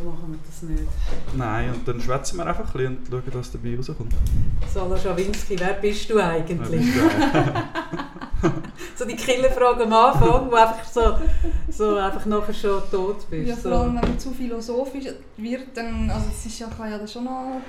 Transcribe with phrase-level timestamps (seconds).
[0.00, 0.88] So machen wir das nicht.
[1.36, 4.14] Nein, und dann schwätzen wir einfach ein bisschen und schauen, was dabei rauskommt.
[4.72, 6.70] Sala Schawinski, wer bist du eigentlich?
[6.70, 8.04] bist du auch.
[8.98, 11.16] so die Killerfrage am Anfang, wo einfach so,
[11.68, 13.48] so einfach nachher schon tot bist.
[13.48, 13.68] Ja, so.
[13.68, 15.06] vor allem, wenn man zu philosophisch
[15.36, 17.60] wird, dann, also es ist ja, kann ja dann schon noch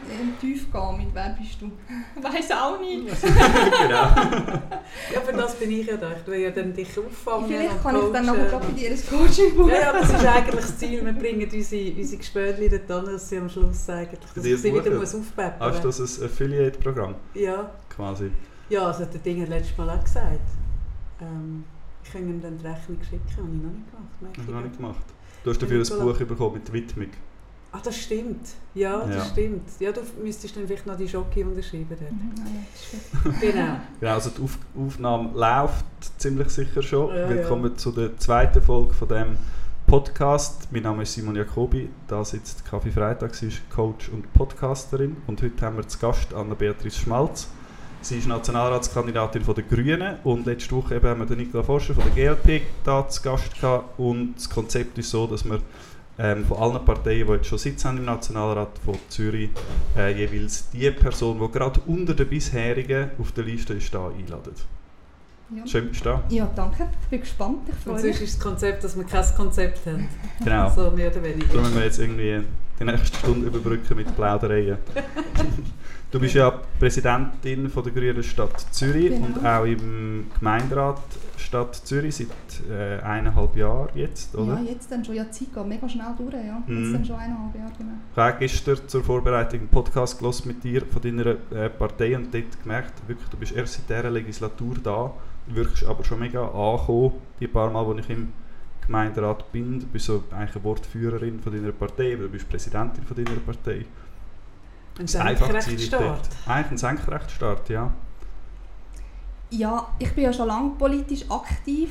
[0.42, 1.72] Tiefe gehen mit «Wer bist du?»
[2.22, 3.06] Weiß auch nicht.
[3.22, 4.08] genau.
[5.14, 6.12] Ja, für das bin ich ja da.
[6.20, 9.00] Ich will ja dann dich auffangen Vielleicht kann ich dann nachher gerade bei dir ein
[9.08, 9.70] Coaching buchen.
[9.70, 11.06] Ja, ja, das ist eigentlich das Ziel.
[11.06, 14.74] Wir bringen unsere, unsere Gespöntchen dort hin, dass sie am Schluss eigentlich, dass ich sie
[14.74, 15.98] wieder muss aufpeppern Hast du muss.
[15.98, 17.70] das ein Affiliate-Programm Ja.
[17.90, 18.32] quasi?
[18.70, 20.40] ja, also hat der Ding hat letztes Mal auch gesagt.
[21.22, 21.64] Ähm,
[22.04, 24.22] ich kann ihm dann die Rechnung schicken, habe ich noch nicht gemacht.
[24.22, 25.06] merke ich du noch nicht gemacht.
[25.44, 26.00] Du hast dafür ein.
[26.06, 27.08] Buch bekommen mit Widmung.
[27.72, 28.48] Ah, das stimmt.
[28.74, 29.26] Ja, das Ja.
[29.26, 29.70] stimmt.
[29.80, 31.86] Ja, du müsstest dann vielleicht noch die Schocke unterschreiben.
[31.90, 32.12] Dort.
[32.12, 33.34] Mhm, ja, gut.
[33.42, 33.76] Genau.
[34.00, 35.86] Genau, also die Auf Aufnahme läuft
[36.20, 37.16] ziemlich sicher schon.
[37.16, 39.38] Ja, Willkommen zu der zweiten Folge von dem
[39.86, 40.68] Podcast.
[40.72, 45.42] Mein Name ist Simon Jacobi, da sitzt Kaffee Freitag, sie ist Coach und Podcasterin und
[45.42, 47.50] heute haben wir zu Gast Anna-Beatrice Schmalz.
[48.02, 51.94] Sie ist Nationalratskandidatin von der Grünen und letzte Woche eben haben wir den Nicola Forscher
[51.94, 55.60] von der GLP da zu Gast gehabt und das Konzept ist so, dass wir
[56.18, 59.50] ähm, von allen Parteien, die jetzt schon Sitz haben im Nationalrat von Zürich,
[59.98, 64.54] äh, jeweils die Person, die gerade unter den bisherigen auf der Liste ist, da einladen.
[65.56, 65.66] Ja.
[65.68, 66.24] Schön bist du da.
[66.30, 66.88] ja, danke.
[67.02, 67.58] Ich bin gespannt.
[67.68, 68.22] Ich Und freue sonst mich.
[68.22, 70.08] ist das Konzept, dass wir kein Konzept haben.
[70.44, 70.70] Genau.
[70.70, 71.48] So mehr oder weniger.
[71.48, 72.44] Darum müssen wir jetzt irgendwie
[72.80, 74.78] die nächste Stunde überbrücken mit Plaudereien.
[76.12, 76.50] Du bist ja
[76.80, 79.28] Präsidentin von der Grünen Stadt Zürich Genau.
[79.28, 81.00] und auch im Gemeinderat
[81.38, 82.28] Stadt Zürich seit
[82.68, 84.56] äh, eineinhalb Jahren jetzt, oder?
[84.56, 85.14] Ja, jetzt dann schon.
[85.16, 86.34] Ja, Zeit geht mega schnell durch.
[86.34, 86.64] Ja.
[86.66, 86.84] Mhm.
[86.84, 87.72] Jetzt dann schon eineinhalb Jahre.
[87.78, 87.92] Genau.
[88.12, 92.34] Ich habe gestern zur Vorbereitung einen Podcast gehört mit dir von deiner äh, Partei und
[92.34, 95.14] dort gemerkt, wirklich, du bist erst seit dieser Legislatur da,
[95.46, 98.34] wirkst aber schon mega angekommen, die paar Mal, wo ich im
[98.84, 99.80] Gemeinderat bin.
[99.80, 103.40] Du bist so eigentlich eine Wortführerin von deiner Partei, aber du bist Präsidentin von deiner
[103.46, 103.86] Partei.
[105.00, 105.06] Ein
[105.92, 106.30] dort.
[106.46, 107.92] Eigentlich ein Senkrechtsstart, ja.
[109.52, 111.90] Ja, ich bin ja schon lange politisch aktiv.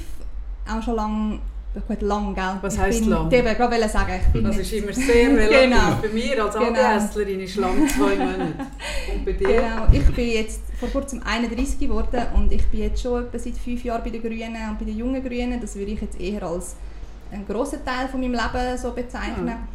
[0.71, 1.39] Auch schon lange.
[1.87, 2.45] Gut, lang, gell?
[2.63, 3.31] Was ich heisst bin, lang?
[3.31, 5.61] Ich wollte gerade sagen, ich bin Das jetzt- ist immer sehr relativ.
[5.61, 5.97] Genau.
[6.03, 6.81] Bei mir als Genau.
[6.81, 8.55] ADSlerin ist lang zwei Monate.
[9.15, 9.47] Und bei dir?
[9.49, 13.57] Genau, ich bin jetzt vor kurzem 31 geworden und ich bin jetzt schon etwa seit
[13.59, 15.61] fünf Jahren bei den Grünen und bei den jungen Grünen.
[15.61, 16.75] Das würde ich jetzt eher als
[17.31, 19.45] einen grossen Teil von meinem Leben so bezeichnen.
[19.47, 19.69] Mhm.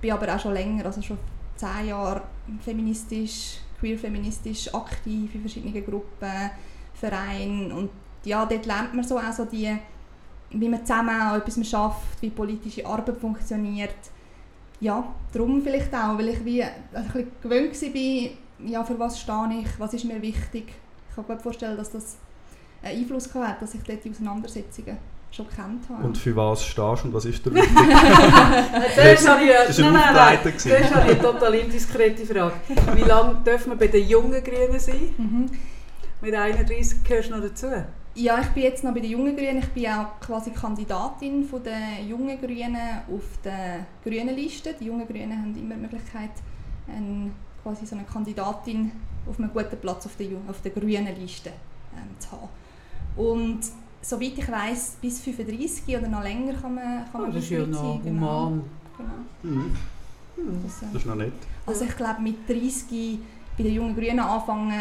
[0.00, 1.18] bin aber auch schon länger, also schon
[1.60, 2.22] zehn Jahre
[2.60, 6.50] feministisch, queer-feministisch aktiv in verschiedenen Gruppen,
[6.94, 7.90] Vereinen und
[8.24, 9.76] ja, dort lernt man so auch so die,
[10.50, 13.94] wie man zusammen an etwas schafft, wie politische Arbeit funktioniert.
[14.80, 19.60] Ja, darum vielleicht auch, weil ich wie ein bisschen gewöhnt war, ja, für was stehe
[19.60, 20.74] ich, was ist mir wichtig.
[21.08, 22.16] Ich kann mir gut vorstellen, dass das
[22.82, 24.98] einen Einfluss gehabt hat, dass ich dort die Auseinandersetzungen
[25.30, 26.04] schon kennt habe.
[26.04, 27.76] Und für was stehst du und was ist dir wichtig?
[27.76, 30.08] Das war nein, ein nein, nein.
[30.08, 30.68] Aufleiter gewesen.
[30.68, 32.54] Zuerst habe ich eine total indiskrete Frage.
[32.94, 35.14] Wie lange dürfen wir bei den jungen Grünen sein?
[35.16, 35.50] mhm.
[36.22, 37.66] Mit 31 gehörst du noch dazu?
[38.14, 39.58] Ja, ich bin jetzt noch bei den Jungen Grünen.
[39.58, 42.76] Ich bin auch quasi Kandidatin von der Jungen Grünen
[43.08, 44.74] auf der grünen Liste.
[44.78, 46.30] Die Jungen Grünen haben immer die Möglichkeit,
[46.88, 47.30] eine,
[47.62, 48.92] quasi so eine Kandidatin
[49.26, 51.50] auf einem guten Platz auf der, auf der grünen Liste
[51.96, 52.48] ähm, zu haben.
[53.16, 53.60] Und
[54.02, 57.50] soweit ich weiß, bis 35 oder noch länger kann man, kann Oh, man das ist
[57.50, 58.00] ja noch sein.
[58.04, 58.44] Genau.
[58.46, 58.62] human.
[58.96, 59.54] Genau.
[59.54, 59.76] Mhm.
[60.64, 61.32] Das, äh, Das ist noch nett.
[61.66, 63.18] also ich glaube mit 30
[63.58, 64.72] bei den jungen Grünen anfangen,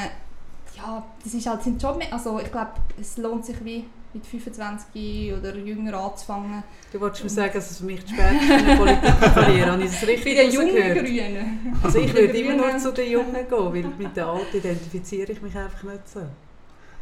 [0.78, 1.98] ja, das ist halt sein Job.
[1.98, 6.64] mehr- Also ich glaube, es lohnt sich wie mit 25 oder jünger anzufangen.
[6.92, 9.72] Du wolltest mir sagen, dass es für mich zu spät ist für eine Politikkarriere.
[9.72, 10.98] Habe ich das Bei richtig den jungen?
[10.98, 11.76] Grünen.
[11.84, 15.32] Also ich Bei würde immer nur zu den Jungen gehen, weil mit den Alten identifiziere
[15.34, 16.22] ich mich einfach nicht so.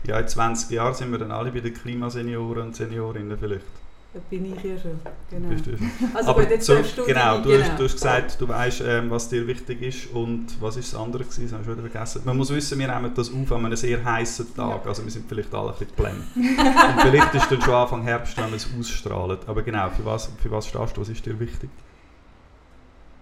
[0.06, 3.66] Ja, in 20 Jahren sind wir dann alle bei den Klimasenioren und Seniorinnen vielleicht.
[4.14, 5.00] Da bin ich ja schon.
[5.30, 5.50] Genau.
[5.50, 5.92] Bist du schon.
[6.14, 9.10] Also Aber gut, jetzt so, du genau, du, Hast, du hast gesagt, du weißt, ähm,
[9.12, 11.90] was dir wichtig ist und was ist das andere gewesen, das habe ich schon wieder
[11.90, 12.22] vergessen.
[12.24, 14.90] Man muss wissen, wir nehmen das auf an einem sehr heißen Tag, Ja.
[14.90, 16.24] also wir sind vielleicht alle ein bisschen blem.
[16.36, 19.38] und vielleicht ist dann schon Anfang Herbst, wenn wir es ausstrahlen.
[19.46, 21.70] Aber genau, für was, für was stehst du, was ist dir wichtig?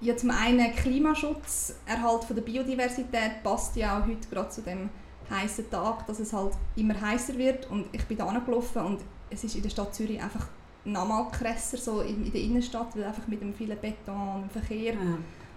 [0.02, 4.90] Ja, zum einen Klimaschutz, Erhalt von der Biodiversität passt ja auch heute gerade zu dem
[5.30, 9.00] heißen Tag, dass es halt immer heißer wird und ich bin da angelaufen und
[9.30, 10.48] es ist in der Stadt Zürich einfach
[10.86, 14.50] nochmal krasser, so in, in der Innenstadt, weil einfach mit dem vielen Beton und dem
[14.52, 15.00] Verkehr Ja.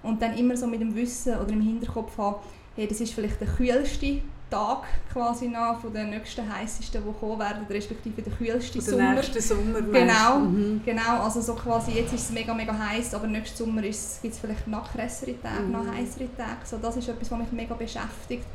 [0.02, 2.36] und dann immer so mit dem Wissen oder im Hinterkopf haben,
[2.76, 7.38] hey, das ist vielleicht der kühlste Tag quasi noch von den nächsten heißesten, die kommen
[7.38, 9.12] werden, respektive der kühlste Und der Sommer.
[9.14, 9.82] nächste Sommer.
[9.82, 10.38] Genau.
[10.38, 10.80] Mhm.
[10.86, 14.18] Genau, also so quasi jetzt ist es mega, mega heiß, aber nächsten Sommer gibt es
[14.40, 15.72] vielleicht noch krassere Tage, Mhm.
[15.72, 16.60] noch heißere Tage.
[16.64, 18.46] So, das ist etwas, was mich mega beschäftigt,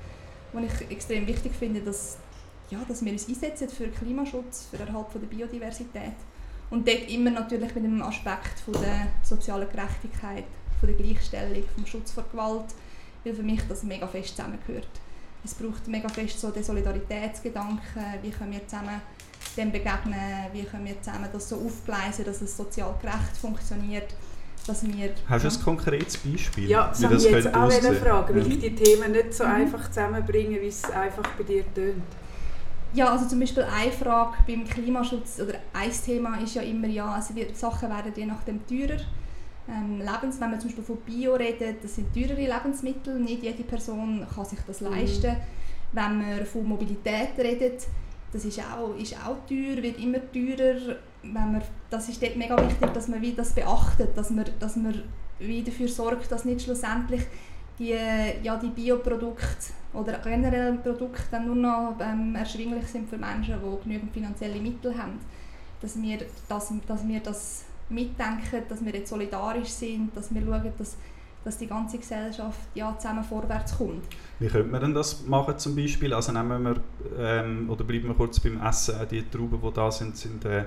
[0.54, 2.18] was ich extrem wichtig finde, dass,
[2.70, 6.16] ja, dass wir uns einsetzen für Klimaschutz, für den Erhalt von der Biodiversität.
[6.70, 10.46] Und dort immer natürlich mit dem Aspekt von der sozialen Gerechtigkeit,
[10.80, 12.74] von der Gleichstellung, vom Schutz vor Gewalt,
[13.24, 14.88] weil für mich das mega fest zusammengehört.
[15.44, 19.02] Es braucht mega fest so den Solidaritätsgedanken, wie können wir zusammen
[19.58, 24.16] dem begegnen, wie können wir zusammen das so aufgleisen, dass es sozial gerecht funktioniert,
[24.68, 25.12] dass wir...
[25.28, 27.96] Hast du ein konkretes Beispiel, ja, das das ich jetzt auch aussehen?
[27.96, 28.54] fragen, weil Ja.
[28.54, 29.52] ich die Themen nicht so Mhm.
[29.52, 32.04] einfach zusammenbringe, wie es einfach bei dir tönt.
[32.94, 37.08] Ja, also zum Beispiel eine Frage beim Klimaschutz oder ein Thema ist ja immer, ja,
[37.12, 39.00] also wir, Sachen werden je nachdem teurer.
[39.68, 43.64] Ähm, Lebens, wenn man zum Beispiel von Bio redet, das sind teurere Lebensmittel, nicht jede
[43.64, 44.88] Person kann sich das Mhm.
[44.92, 45.38] leisten.
[45.94, 47.88] Wenn man von Mobilität redet,
[48.34, 50.98] das ist auch, ist auch teuer, wird immer teurer.
[51.22, 54.76] Wenn man, das ist dort mega wichtig, dass man wie das beachtet, dass man, dass
[54.76, 55.04] man
[55.40, 57.22] wie dafür sorgt, dass nicht schlussendlich
[57.80, 57.96] die,
[58.44, 63.84] ja, die Bioprodukte oder generell Produkte dann nur noch ähm, erschwinglich sind für Menschen, die
[63.84, 65.20] genügend finanzielle Mittel haben.
[65.82, 70.74] Dass wir, dass, dass wir das mitdenken, dass wir jetzt solidarisch sind, dass wir schauen,
[70.78, 70.98] dass,
[71.44, 74.04] dass die ganze Gesellschaft ja, zusammen vorwärts kommt.
[74.40, 76.14] Wie könnte man denn das machen zum Beispiel?
[76.14, 76.76] Also nehmen wir,
[77.18, 80.66] ähm, oder bleiben wir kurz beim Essen, auch die Trauben, die da sind, sind äh,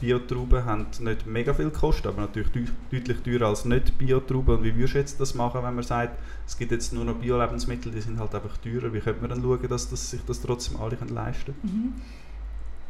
[0.00, 4.58] Biotrauben, haben nicht mega viel gekostet, aber natürlich deu deutlich teurer als nicht Biotrauben.
[4.58, 7.14] Und wie würdest du jetzt das machen, wenn man sagt, es gibt jetzt nur noch
[7.14, 8.92] Bio-Lebensmittel, die sind halt einfach teurer?
[8.92, 12.02] Wie könnte man dann schauen, dass, dass sich das trotzdem alle können leisten können?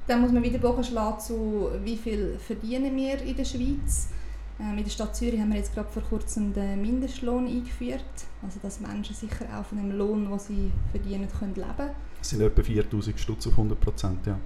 [0.09, 4.09] Dann muss man wieder Bogen schlagen zu, wie viel verdienen wir in der Schweiz.
[4.09, 4.16] Ähm,
[4.59, 8.05] in der Stadt Zürich haben wir jetzt gerade vor kurzem den Mindestlohn eingeführt,
[8.43, 12.41] also dass Menschen sicher auch von dem Lohn, den sie verdienen, können leben Das sind
[12.41, 14.39] etwa 4000 Stutz auf 100 Prozent, ja.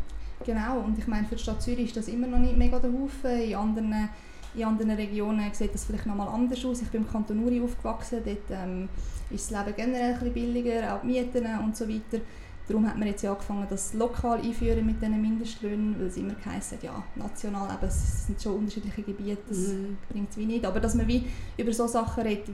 [0.45, 2.91] Genau, und ich meine, für die Stadt Zürich ist das immer noch nicht mega der
[2.93, 3.43] Haufen.
[3.43, 4.09] In anderen,
[4.55, 6.81] in anderen Regionen sieht das vielleicht noch mal anders aus.
[6.83, 8.89] Ich bin im Kanton Uri aufgewachsen, dort ähm,
[9.31, 12.23] ist das Leben generell ein bisschen billiger, auch die Mieten und so weiter.
[12.71, 16.35] Darum hat man jetzt ja angefangen, das lokal einführen mit diesen Mindestlöhnen, weil es immer
[16.47, 19.99] heisst, ja, national, eben, es sind schon unterschiedliche Gebiete, das Mhm.
[20.09, 20.65] bringt es wie nicht.
[20.65, 21.27] Aber dass man wie
[21.59, 22.49] über so Sachen redet,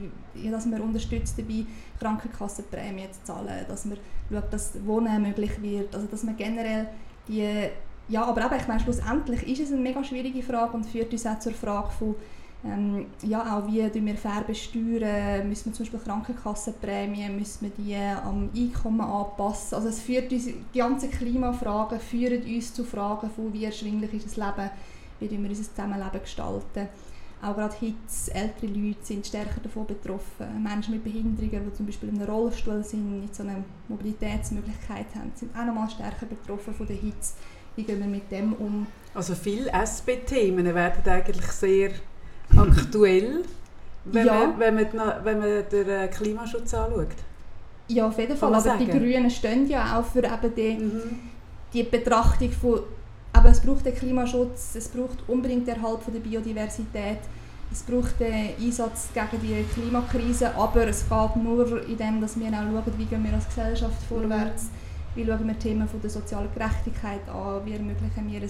[0.51, 1.65] dass man unterstützt dabei,
[1.99, 3.97] Krankenkassenprämien zu zahlen, dass man
[4.31, 6.87] schaut, dass Wohnen möglich wird, also dass man generell
[7.27, 7.47] die,
[8.09, 11.25] ja, aber eben, ich meine, schlussendlich ist es eine mega schwierige Frage und führt uns
[11.27, 12.15] auch zur Frage von,
[12.67, 17.95] ähm, ja, auch wie wir fair besteuern, müssen wir zum Beispiel Krankenkassenprämien, müssen wir die
[17.95, 23.53] am Einkommen anpassen, also es führt uns, die ganzen Klimafragen führen uns zu Fragen von,
[23.53, 24.69] wie erschwinglich ist das Leben,
[25.19, 26.89] wie wir unser Zusammenleben gestalten.
[27.41, 30.63] Auch gerade Hitze, ältere Leute sind stärker davon betroffen.
[30.63, 35.31] Menschen mit Behinderungen, die zum Beispiel in einem Rollstuhl sind, nicht so eine Mobilitätsmöglichkeit haben,
[35.35, 37.33] sind auch nochmal stärker betroffen von der Hitze.
[37.75, 38.87] Wie gehen wir mit dem um?
[39.13, 41.91] Also viele SP-Themen werden eigentlich sehr
[42.57, 43.43] aktuell,
[44.05, 44.33] wenn, Ja.
[44.33, 47.07] man, wenn, man, die- wenn man den äh, Klimaschutz anschaut.
[47.89, 48.53] Ja, auf jeden Fall.
[48.53, 48.99] Aber die sagen.
[48.99, 51.19] Grünen stehen ja auch für eben die, Mhm.
[51.73, 52.79] die Betrachtung von,
[53.33, 57.19] aber es braucht den Klimaschutz, es braucht unbedingt den Erhalt von der Biodiversität,
[57.71, 62.47] es braucht den Einsatz gegen die Klimakrise, aber es geht nur in dem, dass wir
[62.47, 64.67] auch schauen, wie gehen wir als Gesellschaft vorwärts,
[65.15, 68.49] wie schauen wir Themen von der sozialen Gerechtigkeit an, wie ermöglichen wir ein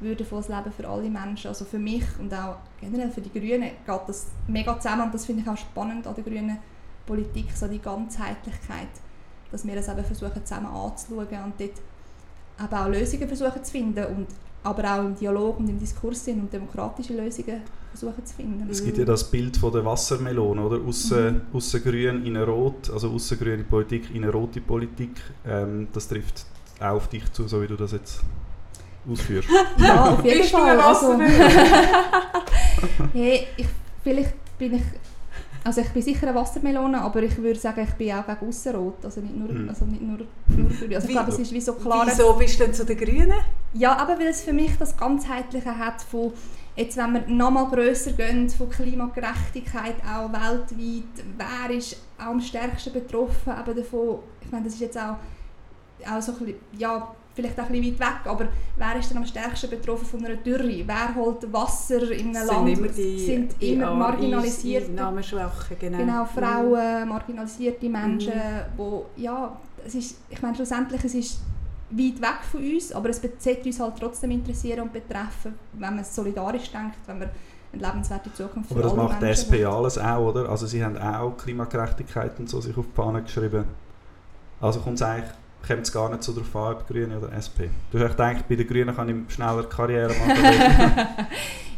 [0.00, 1.48] würdevolles Leben für alle Menschen.
[1.48, 5.24] Also für mich und auch generell für die Grünen geht das mega zusammen und das
[5.26, 6.58] finde ich auch spannend an der grünen
[7.06, 8.88] Politik, so die Ganzheitlichkeit,
[9.50, 14.04] dass wir es eben versuchen zusammen anzuschauen und dort eben auch Lösungen versuchen zu finden
[14.06, 14.26] und
[14.64, 17.60] aber auch im Dialog und im Diskurs sind und demokratische Lösungen
[17.90, 18.68] versuchen zu finden.
[18.68, 20.80] Es gibt ja das Bild von der Wassermelone, oder?
[20.84, 21.56] Aussen, Mhm.
[21.56, 25.12] aussen grün, innen rot, also aussen grüne Politik, innen rote Politik.
[25.46, 26.46] Ähm, das trifft
[26.80, 28.22] auch auf dich zu, so wie du das jetzt
[29.10, 29.48] ausführst.
[29.78, 30.80] Ja, auf jeden Fall.
[30.80, 31.18] Also,
[33.12, 33.66] hey, ich,
[34.02, 34.82] vielleicht bin ich,
[35.64, 39.04] also ich bin sicher eine Wassermelone, aber ich würde sagen, ich bin auch gegen Aussenrot,
[39.04, 39.68] also nicht nur, Mhm.
[39.68, 40.94] also nicht nur, nur grün.
[40.94, 42.04] Also ich Wie- glaube, es ist wie so klar.
[42.06, 43.32] Wieso bist du denn zu den Grünen?
[43.74, 46.32] Ja, aber weil es für mich das Ganzheitliche hat von,
[46.76, 52.92] jetzt wenn wir nochmal grösser gehen, von Klimagerechtigkeit auch weltweit, wer ist auch am stärksten
[52.92, 55.16] betroffen eben davon, ich meine, das ist jetzt auch,
[56.08, 59.18] auch so ein bisschen, ja, vielleicht auch ein bisschen weit weg, aber wer ist denn
[59.18, 60.82] am stärksten betroffen von einer Dürre?
[60.86, 62.48] Wer holt Wasser in einem Land?
[62.48, 65.98] sind immer die, sind die immer Ar- marginalisierte genau.
[65.98, 66.28] Genau, Mhm.
[66.28, 68.78] Frauen, marginalisierte Menschen, Mhm.
[68.78, 69.54] wo, ja,
[69.86, 71.40] es ist, ich meine schlussendlich, es ist
[71.90, 76.04] weit weg von uns, aber es sollte uns halt trotzdem interessieren und betreffen, wenn man
[76.04, 77.28] solidarisch denkt, wenn man
[77.72, 80.48] eine lebenswerte Zukunft Aber für das alle macht die Menschen SP alles auch, oder?
[80.48, 83.64] Also sie haben auch Klimagerechtigkeit und so sich auf die Fahne geschrieben.
[84.60, 85.30] Also kommt es eigentlich,
[85.66, 87.70] kommt es gar nicht so darauf an, ob Grüne oder SP.
[87.90, 91.06] Du hast gedacht, bei den Grünen kann ich schneller Karriere machen.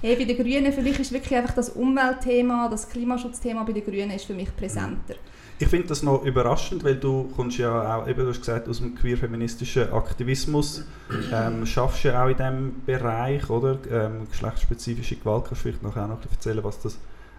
[0.00, 3.85] Hey, bei den Grünen, für mich ist wirklich einfach das Umweltthema, das Klimaschutzthema bei den
[3.85, 5.16] Grünen ist für mich präsenter.
[5.58, 8.78] ich finde das noch überraschend, weil du kommst ja auch, eben, du hast gesagt, aus
[8.78, 10.85] dem queer-feministischen Aktivismus,
[11.32, 13.76] ähm, schaffst ja auch in diesem Bereich, oder?
[13.90, 16.97] Ähm, geschlechtsspezifische Gewalt, kannst du vielleicht noch auch noch erzählen, was das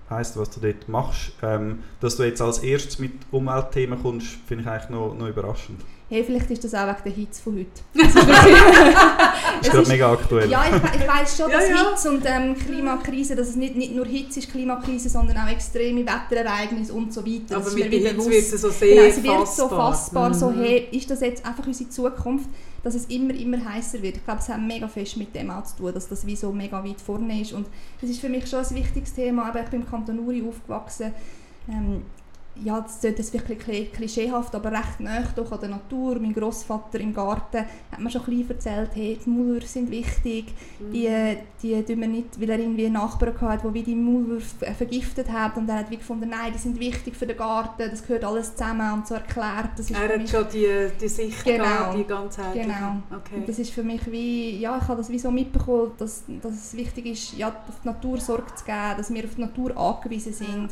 [0.10, 1.32] heisst, was du dort machst.
[1.42, 5.80] Ähm, dass du jetzt als erstes mit Umweltthemen kommst, finde ich eigentlich noch, noch überraschend.
[6.10, 7.70] Hey, vielleicht ist das auch wegen der Hitze von heute.
[9.62, 10.50] Das ist, das ist gerade mega aktuell.
[10.50, 11.90] Ja, ich, ich weiss schon, dass ja, ja.
[11.90, 16.06] Hitze und ähm, Klimakrise, dass es nicht, nicht nur Hitze ist Klimakrise, sondern auch extreme
[16.06, 17.58] Wetterereignisse und so weiter.
[17.58, 19.70] Aber Das mit der Hitze wird es so sehr Genau, sie wird fassbar.
[19.70, 20.64] so fassbar, so Mhm.
[20.64, 22.50] hey, ist das jetzt einfach unsere Zukunft,
[22.84, 24.18] dass es immer, immer heißer wird.
[24.18, 26.52] Ich glaube, es hat mega fest mit dem auch zu tun, dass das wie so
[26.54, 27.68] mega weit vorne ist und
[28.02, 31.12] das ist für mich schon ein wichtiges Thema, aber ich bin im Kanton Uri aufgewachsen.
[31.68, 32.04] Ähm,
[32.64, 36.20] ja, das klingt jetzt wirklich kli- klischeehaft, aber recht nahe doch an der Natur.
[36.20, 40.46] Mein Großvater im Garten hat mir schon ein bisschen erzählt, hey, die Maulwürfe sind wichtig.
[40.80, 40.92] Mhm.
[40.92, 44.66] Die, die tun wir nicht, weil er irgendwie einen Nachbarn hatte, der wie die Maulwürfe
[44.78, 48.02] vergiftet hat und er hat wie gefunden, nein, die sind wichtig für den Garten, das
[48.06, 49.70] gehört alles zusammen und so erklärt.
[49.78, 50.68] Das ist Er hat mich, schon die,
[51.00, 51.64] die Sicht Genau.
[51.64, 52.66] gehabt, die ganzheitliche.
[52.66, 52.98] Genau.
[53.12, 53.36] Okay.
[53.38, 56.54] und das ist für mich wie, ja, ich habe das wie so mitbekommen, dass, dass
[56.54, 59.78] es wichtig ist, ja, auf die Natur Sorge zu geben, dass wir auf die Natur
[59.78, 60.70] angewiesen sind.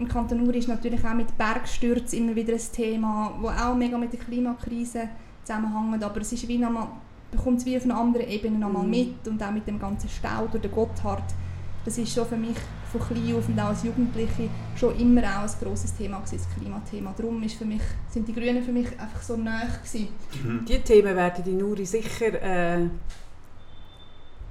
[0.00, 3.98] Im Kanton Uri ist natürlich auch mit Bergstürzen immer wieder ein Thema, wo auch mega
[3.98, 5.10] mit der Klimakrise
[5.44, 6.88] zusammenhängt, aber es ist wie nochmal,
[7.30, 8.90] bekommt es wie auf einer anderen Ebene nochmal Mhm.
[8.90, 11.22] mit und auch mit dem ganzen Stau durch den Gotthard.
[11.84, 12.56] Das ist schon für mich
[12.90, 16.56] von klein auf und auch als Jugendliche schon immer auch ein grosses Thema gewesen, das
[16.58, 17.12] Klimathema.
[17.16, 20.08] Darum ist für mich, sind die Grünen für mich einfach so nahe gewesen.
[20.42, 20.64] Mhm.
[20.66, 22.86] Die Themen werden in Uri sicher äh,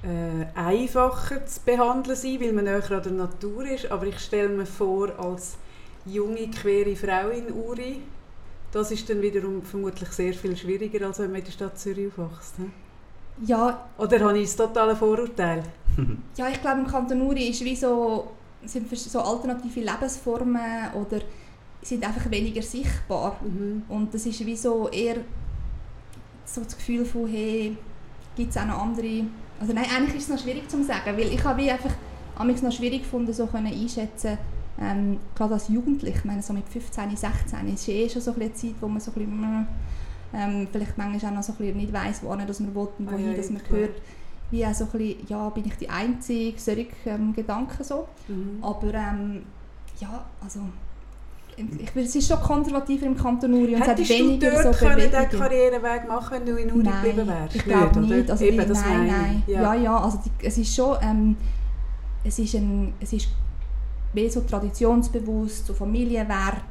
[0.02, 3.90] äh, einfacher zu behandeln sein, weil man näher an der Natur ist.
[3.90, 5.56] Aber ich stelle mir vor, als
[6.06, 8.02] junge, queere Frau in Uri,
[8.72, 12.12] das ist dann wiederum vermutlich sehr viel schwieriger, als wenn man in der Stadt Zürich
[12.16, 12.58] aufwächst.
[12.58, 12.70] ne?
[13.46, 15.62] Ja, Oder habe ich das totale Vorurteil?
[16.36, 18.28] Ja, ich glaube, im Kanton Uri ist wie so,
[18.64, 21.20] sind so alternative Lebensformen oder
[21.82, 23.36] sind einfach weniger sichtbar.
[23.42, 23.82] Mhm.
[23.88, 25.16] Und das ist wie so eher
[26.44, 27.76] so das Gefühl von, hey,
[28.36, 29.24] gibt es auch noch andere...
[29.60, 31.92] Also nein, eigentlich ist es noch schwierig zu sagen, weil ich habe einfach
[32.36, 34.38] amigs noch schwierig gefunden, so können einschätzen,
[34.80, 38.52] ähm, gerade als Jugendlich, ich meine so mit 15, 16, ist eh schon so eine
[38.54, 39.66] Zeit, wo man so ein bisschen,
[40.32, 43.08] ähm, vielleicht manchmal auch noch so ein bisschen nicht weiss, wohin dass man will und
[43.08, 44.00] Ah, wohin dass man gehört.
[44.50, 48.08] Wie auch so ein bisschen, ja, bin ich die Einzige, solche ähm, Gedanken so.
[48.28, 48.58] Mhm.
[48.62, 49.42] Aber ähm,
[50.00, 50.60] ja, also
[51.78, 54.74] ich, es ist schon konservativer im Kanton Uri und es hat Hättest du weniger dort
[54.74, 55.38] so können den.
[55.40, 56.82] Karriereweg machen wenn du in geblieben
[57.16, 57.56] Nein, wärst?
[57.56, 58.30] ich glaube nicht.
[58.30, 58.70] Also, Eben, nein,
[59.06, 59.12] ich.
[59.12, 59.42] nein.
[59.46, 59.74] Ja, Ja.
[59.74, 61.36] ja, also die, es ist schon, ähm,
[62.24, 63.28] es ist, ein, es ist
[64.12, 66.62] mehr so traditionsbewusst, so Familienwert,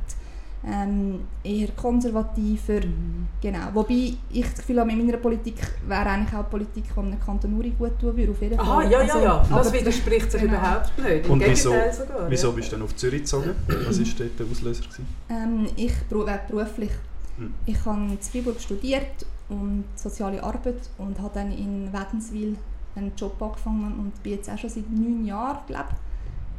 [0.66, 3.28] ähm, eher konservativer, Mhm.
[3.42, 3.60] genau.
[3.74, 5.56] Wobei ich das Gefühl habe, in meiner Politik
[5.88, 8.92] wäre eigentlich auch Politik, die einem Kanton Uri gut tun würde, auf jeden Aha, Fall.
[8.92, 9.46] ja, ja, Also, ja.
[9.50, 10.54] Das aber- widerspricht sich genau.
[10.56, 11.26] überhaupt nicht.
[11.26, 12.30] Im Und wieso, sogar.
[12.30, 12.54] wieso ja.
[12.54, 13.52] bist du dann auf Zürich gezogen?
[13.68, 14.84] Was war dort der Auslöser?
[14.84, 15.08] Gewesen?
[15.30, 16.92] Ähm, ich beru- beruflich.
[17.38, 17.54] Hm.
[17.66, 22.58] Ich habe in Freiburg studiert und soziale Arbeit und habe dann in Wädenswil
[22.96, 25.88] einen Job angefangen und bin jetzt auch schon seit neun Jahren glaub,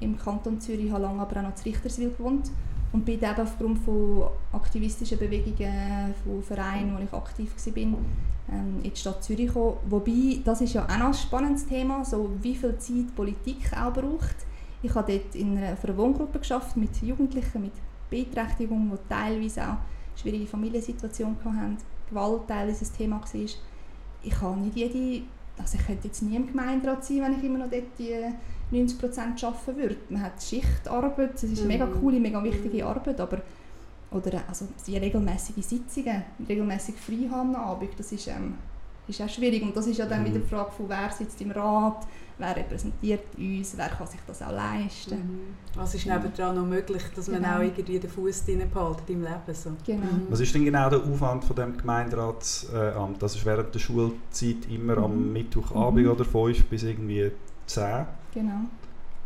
[0.01, 2.51] im Kanton Zürich, habe lange aber auch noch in Richterswil gewohnt
[2.93, 8.91] und bin eben aufgrund von aktivistischen Bewegungen, von Vereinen, wo ich aktiv war, ähm, in
[8.91, 9.77] die Stadt Zürich gekommen.
[9.89, 14.37] Wobei, das ist ja auch ein spannendes Thema, so wie viel Zeit Politik auch braucht.
[14.83, 17.73] Ich habe dort in einer, für eine Wohngruppe geschafft mit Jugendlichen mit
[18.09, 19.77] Beeinträchtigung, die teilweise auch
[20.17, 21.79] schwierige Familiensituationen hatten,
[22.09, 23.41] Gewalt teilweise ein Thema war.
[24.23, 25.23] Ich habe nicht jede,
[25.59, 28.15] also ich könnte jetzt nie im Gemeinderat sein, wenn ich immer noch dort die
[28.73, 29.97] 90% arbeiten würde.
[30.09, 32.01] Man hat Schichtarbeit, das ist eine mega Mhm.
[32.01, 32.89] coole, mega wichtige Mhm.
[32.91, 33.39] Arbeit, aber
[34.13, 38.55] oder also die regelmäßigen Sitzungen, regelmäßig frei haben am Abend, das ist, ähm,
[39.07, 40.27] ist auch schwierig und das ist ja dann Mhm.
[40.27, 42.07] wieder die Frage von wer sitzt im Rat,
[42.39, 45.15] wer repräsentiert uns, wer kann sich das auch leisten.
[45.17, 45.41] Mhm.
[45.77, 47.57] Was ist nebendran noch möglich, dass man Genau.
[47.59, 49.55] auch irgendwie den Fuß drin behaltet im Leben?
[49.55, 49.71] So.
[49.87, 50.01] Genau.
[50.07, 50.27] Mhm.
[50.29, 53.23] Was ist denn genau der Aufwand von dem Gemeinderatsamt?
[53.23, 55.33] Das ist während der Schulzeit immer am Mhm.
[55.35, 56.11] Mittwochabend Mhm.
[56.13, 57.31] oder 5 bis irgendwie
[57.67, 58.07] 10.
[58.33, 58.51] Genau.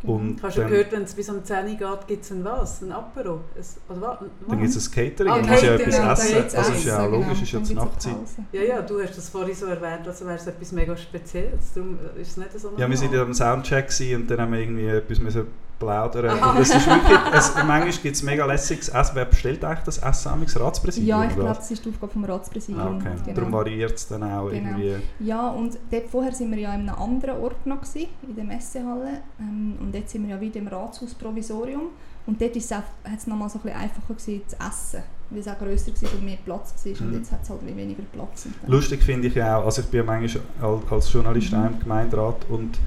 [0.01, 0.13] genau.
[0.13, 2.43] Und Hast du dann, gehört, wenn es bis um 10 Uhr geht, gibt es ein
[2.43, 2.81] was?
[2.81, 3.41] Ein Apero?
[3.55, 4.19] Ein, oder was?
[4.47, 6.57] dann gibt es ein Catering, Ah, man muss ja etwas ja, essen.
[6.57, 8.15] Also ist ja auch logisch, ist ja zur Nachtzeit.
[8.51, 11.73] Ja, ja, du hast das vorhin so erwähnt, als wäre es etwas mega Spezielles.
[11.73, 14.59] Darum ist es nicht so Ja, wir sind ja am Soundcheck und dann haben wir
[14.59, 15.47] irgendwie etwas müssen
[15.79, 16.39] plaudern.
[16.39, 19.11] Und es ist wirklich, es, manchmal gibt es mega lässiges Essen.
[19.15, 20.29] Wer bestellt eigentlich das Essen?
[20.29, 21.07] Am Ratspräsidium?
[21.21, 22.97] Ja, ich glaube, das ist die Aufgabe vom Ratspräsidium.
[22.97, 23.09] Okay.
[23.25, 23.35] Genau.
[23.35, 24.77] Darum variiert es dann auch Genau.
[24.77, 24.95] irgendwie.
[25.19, 28.45] Ja, und dort vorher sind wir ja in einem anderen Ort noch, gewesen, in der
[28.45, 29.21] Messehalle.
[29.39, 31.89] Ähm, und jetzt sind wir ja wieder im Ratshaus Provisorium.
[32.27, 35.47] Und dort ist es auch- nochmal so ein bisschen einfacher gewesen, zu essen, weil es
[35.47, 36.91] auch grösser war und mehr Platz war.
[37.01, 37.17] Und Mhm.
[37.17, 38.47] jetzt hat es halt weniger Platz.
[38.63, 41.65] Und Lustig finde ich ja auch, also ich bin ja manchmal al- als Journalist Mhm.
[41.67, 42.79] im Gemeinderat und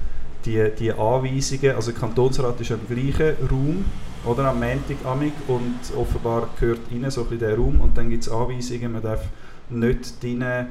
[0.45, 3.85] die, die Anweisungen, also der Kantonsrat ist im gleichen Raum,
[4.25, 8.09] oder am Montag amig und offenbar gehört rein so ein bisschen der Raum und dann
[8.09, 9.21] gibt es Anweisungen, man darf
[9.69, 10.67] nicht drinnen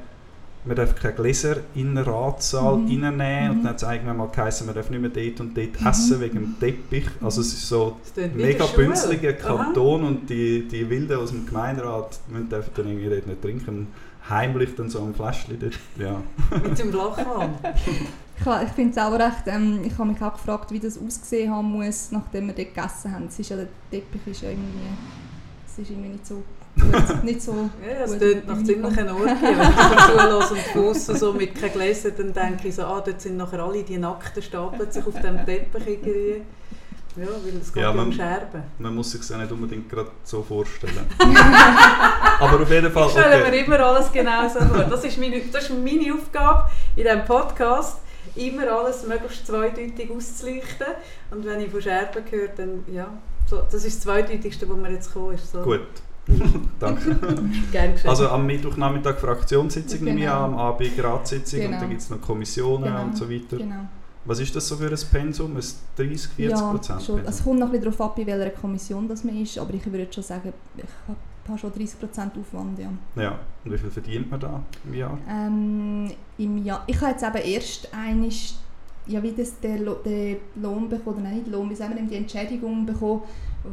[0.64, 2.86] man darf keine Gläser in den Ratssaal Mhm.
[3.04, 3.50] reinnehmen Mhm.
[3.50, 6.20] und dann hat es irgendwann mal geheißen, man darf nicht mehr dort und dort essen
[6.20, 7.06] wegen dem Teppich.
[7.22, 9.64] Also es ist so wie mega bünzliger Aha.
[9.64, 13.86] Kanton und die, die Wilden aus dem Gemeinderat müssen dürfen dann irgendwie dort nicht trinken.
[14.28, 16.20] Heimlich dann so ein Fläschchen dort, ja.
[16.62, 17.50] Mit dem Flachmann.
[18.40, 21.52] Ich, ich finde es auch recht, ähm, ich habe mich auch gefragt, wie das ausgesehen
[21.54, 23.26] haben muss, nachdem wir dort gegessen haben.
[23.28, 24.88] Es ist ja, der Teppich ist ja irgendwie,
[25.66, 26.42] es ist irgendwie nicht so
[26.80, 27.52] gut, nicht so
[27.84, 29.36] Ja, es gut klingt nach im ziemlichen Orgien.
[29.42, 33.20] Wenn ich höre und Fussen so mit kein Gläser, dann denke ich so, ah, dort
[33.20, 36.42] sind nachher alle die Nackten stapeln sich auf dem Teppich irgendwie.
[37.16, 38.62] Ja, weil es geht Ja, ja, um man- Scherben.
[38.78, 40.92] Man muss sich ja nicht unbedingt gerade so vorstellen.
[42.38, 43.50] Aber auf jeden Fall, Ich stelle okay.
[43.50, 44.84] mir immer alles genau so vor.
[44.84, 47.98] Das ist, meine, das ist meine Aufgabe in diesem Podcast,
[48.36, 50.86] immer alles möglichst zweideutig auszuleuchten.
[51.30, 53.08] Und wenn ich von Scherben höre, dann ja,
[53.46, 55.50] so, das ist das Zweideutigste, was mir jetzt gekommen ist.
[55.52, 55.62] So.
[55.62, 55.80] Gut.
[56.78, 57.16] Danke.
[57.72, 58.10] Gerne geschehen.
[58.10, 60.44] Also am Mittwochnachmittag Fraktionssitzung nehme ich Genau.
[60.44, 61.80] an, am Abend Ratssitzung und Genau.
[61.80, 63.02] dann gibt es noch Kommissionen Genau.
[63.02, 63.56] und so weiter.
[63.56, 63.88] Genau.
[64.26, 65.56] Was ist das so für ein Pensum?
[65.56, 65.62] Ein
[65.96, 67.16] 30, 40 Ja, Prozent schon.
[67.16, 67.32] Pensum?
[67.34, 69.86] Es kommt noch ein bisschen darauf ab, in welcher Kommission das man ist, aber ich
[69.90, 71.18] würde schon sagen, ich habe
[71.48, 72.90] habe schon 30% Aufwand, ja.
[73.22, 75.18] Ja, und wie viel verdient man da im Jahr?
[75.28, 78.54] Ähm, im Jahr, ich habe jetzt eben erst einig,
[79.06, 82.16] ja, wie das der, Lo- der Lohn bekommen, oder nicht Lohn, wie sagen wir, die
[82.16, 83.22] Entschädigung bekommen,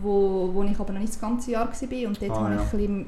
[0.01, 2.61] wo, wo ich aber noch nicht das ganze Jahr war und dort Ah, habe ja.
[2.61, 3.05] ich ein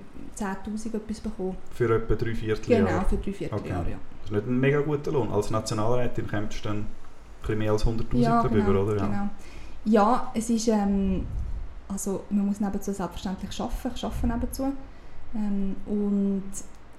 [0.75, 1.57] bisschen 10'000 etwas bekommen.
[1.71, 2.87] Für etwa drei Vierteljahr.
[2.87, 3.91] Genau, für drei Vierteljahre, Okay.
[3.91, 3.97] ja.
[4.21, 5.31] Das ist nicht ein mega guter Lohn.
[5.31, 6.85] Als Nationalrätin kommst du dann ein
[7.41, 8.97] bisschen mehr als 100'000 Ja, darüber, genau, oder?
[8.97, 9.05] Ja.
[9.05, 9.29] genau.
[9.85, 11.25] Ja, es ist, ähm,
[11.89, 14.73] also man muss nebenzu selbstverständlich arbeiten, ich arbeite nebenzu.
[15.35, 16.43] Ähm, und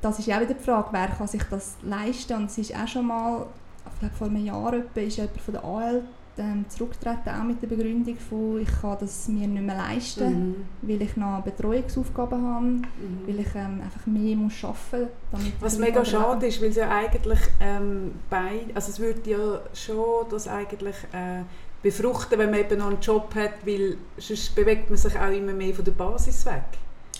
[0.00, 2.75] das ist ja auch wieder die Frage, wer kann sich das leisten und es ist
[2.75, 3.47] auch schon mal,
[3.92, 6.02] ich glaube vor einem Jahr etwa, ist jemand von der AL
[6.40, 10.54] ähm, zurückgetreten, auch mit der Begründung von, ich kann das mir nicht mehr leisten, Mhm.
[10.83, 12.87] weil ich noch Betreuungsaufgaben habe, Mhm.
[13.26, 15.42] weil ich ähm, einfach mehr muss arbeiten muss.
[15.61, 20.26] Was mega schade ist, weil es ja eigentlich ähm, bei, also es würde ja schon
[20.30, 21.42] das eigentlich äh,
[21.82, 25.52] befruchten, wenn man eben noch einen Job hat, weil sonst bewegt man sich auch immer
[25.52, 26.64] mehr von der Basis weg.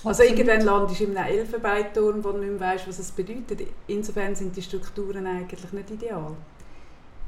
[0.05, 0.39] Also Absolut.
[0.39, 3.63] irgendwann landest du in einem Elfenbeinturm, wo du nicht mehr weißt, was es bedeutet.
[3.89, 6.33] Insofern sind die Strukturen eigentlich nicht ideal.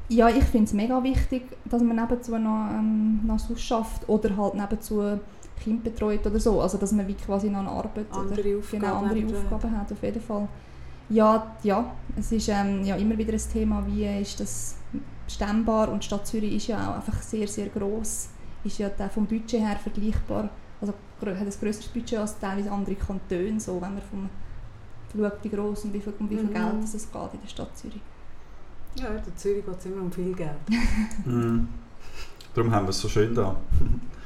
[0.07, 4.35] Ja, ich finde es mega wichtig, dass man nebenzu noch, ähm, noch sonst schafft oder
[4.35, 5.19] halt nebenzu
[5.61, 6.61] Kind betreut oder so.
[6.61, 9.37] Also dass man wie quasi noch eine Arbeit Andere oder Aufgaben genau, andere.
[9.37, 10.47] Aufgaben hat, auf jeden Fall.
[11.09, 14.75] Ja, ja es ist ähm, ja, immer wieder ein Thema, wie ist das
[15.33, 18.29] stemmbar und die Stadt Zürich ist ja auch einfach sehr, sehr gross.
[18.63, 22.95] Ist ja da vom Budget her vergleichbar, also hat ein grösseres Budget als teilweise andere
[22.95, 24.29] Kantone, so, wenn man vom
[25.11, 26.53] schaut, wie gross und wie viel, um wie viel Mhm.
[26.53, 28.01] Geld es geht in der Stadt Zürich.
[28.95, 30.51] Ja, in Zürich geht es immer um viel Geld.
[31.25, 31.67] Mhm.
[32.53, 33.55] Darum haben wir es so schön da.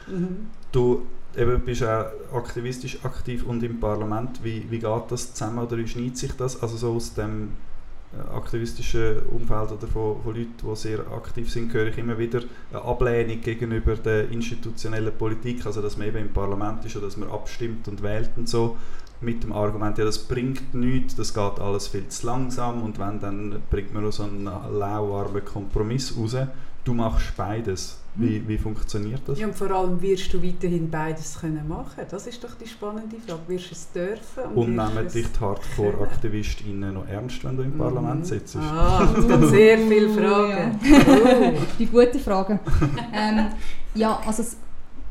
[0.08, 0.48] Mhm.
[0.72, 1.06] Du
[1.38, 4.44] eben, bist auch aktivistisch aktiv und im Parlament.
[4.44, 6.62] Wie, wie geht das zusammen oder wie schneidet sich das?
[6.62, 7.52] Also so aus dem
[8.34, 12.82] aktivistischen Umfeld oder von, von Leuten, die sehr aktiv sind, höre ich immer wieder eine
[12.82, 17.30] Ablehnung gegenüber der institutionellen Politik, also dass man eben im Parlament ist oder dass man
[17.30, 18.78] abstimmt und wählt und so
[19.22, 23.20] mit dem Argument, ja das bringt nichts, das geht alles viel zu langsam und wenn,
[23.20, 26.36] dann bringt man so einen lauwarmen Kompromiss raus.
[26.84, 28.00] Du machst beides.
[28.18, 29.38] Wie, wie funktioniert das?
[29.40, 32.06] Ja, und vor allem wirst du weiterhin beides können machen.
[32.10, 33.42] Das ist doch die spannende Frage.
[33.48, 34.44] Wirst du es dürfen?
[34.56, 38.24] Und wirst nehmen dich die Hardcore-AktivistInnen noch ernst, wenn du im Parlament Mhm.
[38.26, 38.56] sitzt?
[38.56, 40.80] Ah, es gibt sehr viele Fragen.
[40.84, 41.62] Oh.
[41.78, 42.60] Die gute Frage.
[43.14, 43.48] ähm,
[43.96, 44.58] ja, also das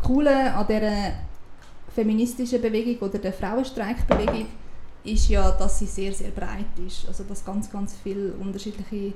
[0.03, 1.13] Coole an dieser
[1.95, 4.47] feministischen Bewegung oder der Frauenstreikbewegung
[5.05, 7.07] ist ja, dass sie sehr, sehr breit ist.
[7.07, 9.13] Also dass ganz, ganz viele unterschiedliche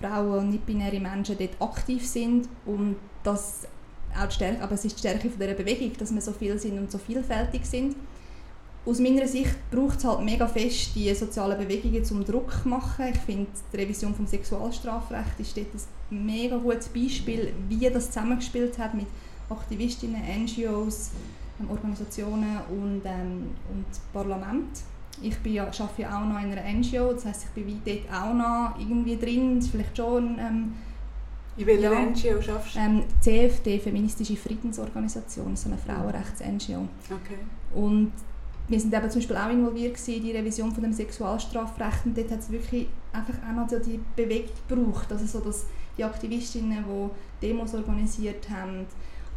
[0.00, 3.66] Frauen und nicht-binäre Menschen dort aktiv sind und dass
[4.18, 6.58] auch die Stärke, aber es ist die Stärke von dieser Bewegung, dass wir so viel
[6.58, 7.96] sind und so vielfältig sind.
[8.84, 13.06] Aus meiner Sicht braucht es halt mega fest die sozialen Bewegungen zum Druck zu machen.
[13.12, 15.66] Ich finde, die Revision vom Sexualstrafrecht ist dort
[16.10, 19.06] ein mega gutes Beispiel, wie das zusammengespielt hat mit
[19.50, 21.10] Aktivistinnen, NGOs,
[21.58, 24.70] ähm, Organisationen und, ähm, und Parlament.
[25.22, 27.80] Ich bin ja, arbeite ja auch noch in einer NGO, das heisst, ich bin wie
[27.84, 29.56] dort auch noch irgendwie drin.
[29.56, 30.74] Das ist vielleicht schon ähm,
[31.56, 32.00] In welcher Ja.
[32.00, 32.80] NGO schaffst du?
[32.80, 36.86] ähm, CFD, Feministische Friedensorganisation, ist so eine Frauenrechts-NGO.
[37.10, 37.38] Okay.
[37.74, 38.12] Und
[38.68, 42.30] wir sind eben zum Beispiel auch involviert in die Revision von dem Sexualstrafrecht und dort
[42.32, 45.10] hat es wirklich einfach auch noch so die Bewegung gebraucht.
[45.12, 48.86] Also so, dass die Aktivistinnen, die Demos organisiert haben,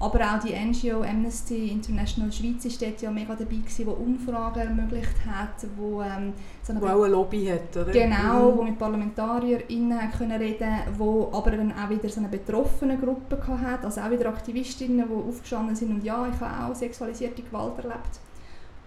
[0.02, 4.60] aber auch die NGO Amnesty International Schweiz ist dort ja mega dabei gewesen, die Umfragen
[4.60, 6.34] ermöglicht hat, wo ähm,
[6.64, 7.92] so eine Wo auch eine Lobby hat, oder?
[7.92, 8.70] Genau, wo Mhm.
[8.70, 14.00] mit ParlamentarierInnen können reden wo aber dann auch wieder so eine betroffene Gruppe hat, also
[14.02, 18.20] auch wieder Aktivistinnen, die aufgestanden sind und ja, ich habe auch sexualisierte Gewalt erlebt.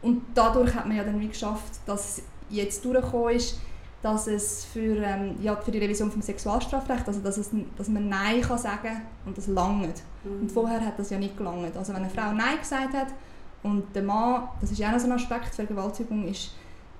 [0.01, 3.59] Und dadurch hat man ja dann wie geschafft, dass es jetzt durchgekommen ist,
[4.03, 8.09] dass es für, ähm, ja, für die Revision vom Sexualstrafrecht, also dass, es, dass man
[8.09, 10.03] Nein kann sagen und das langt.
[10.25, 10.43] Mhm.
[10.43, 11.77] Und vorher hat das ja nicht gelangt.
[11.77, 13.09] Also wenn eine Frau Nein gesagt hat
[13.63, 16.53] und der Mann, das ist ja auch noch so ein Aspekt, Vergewaltigung ist,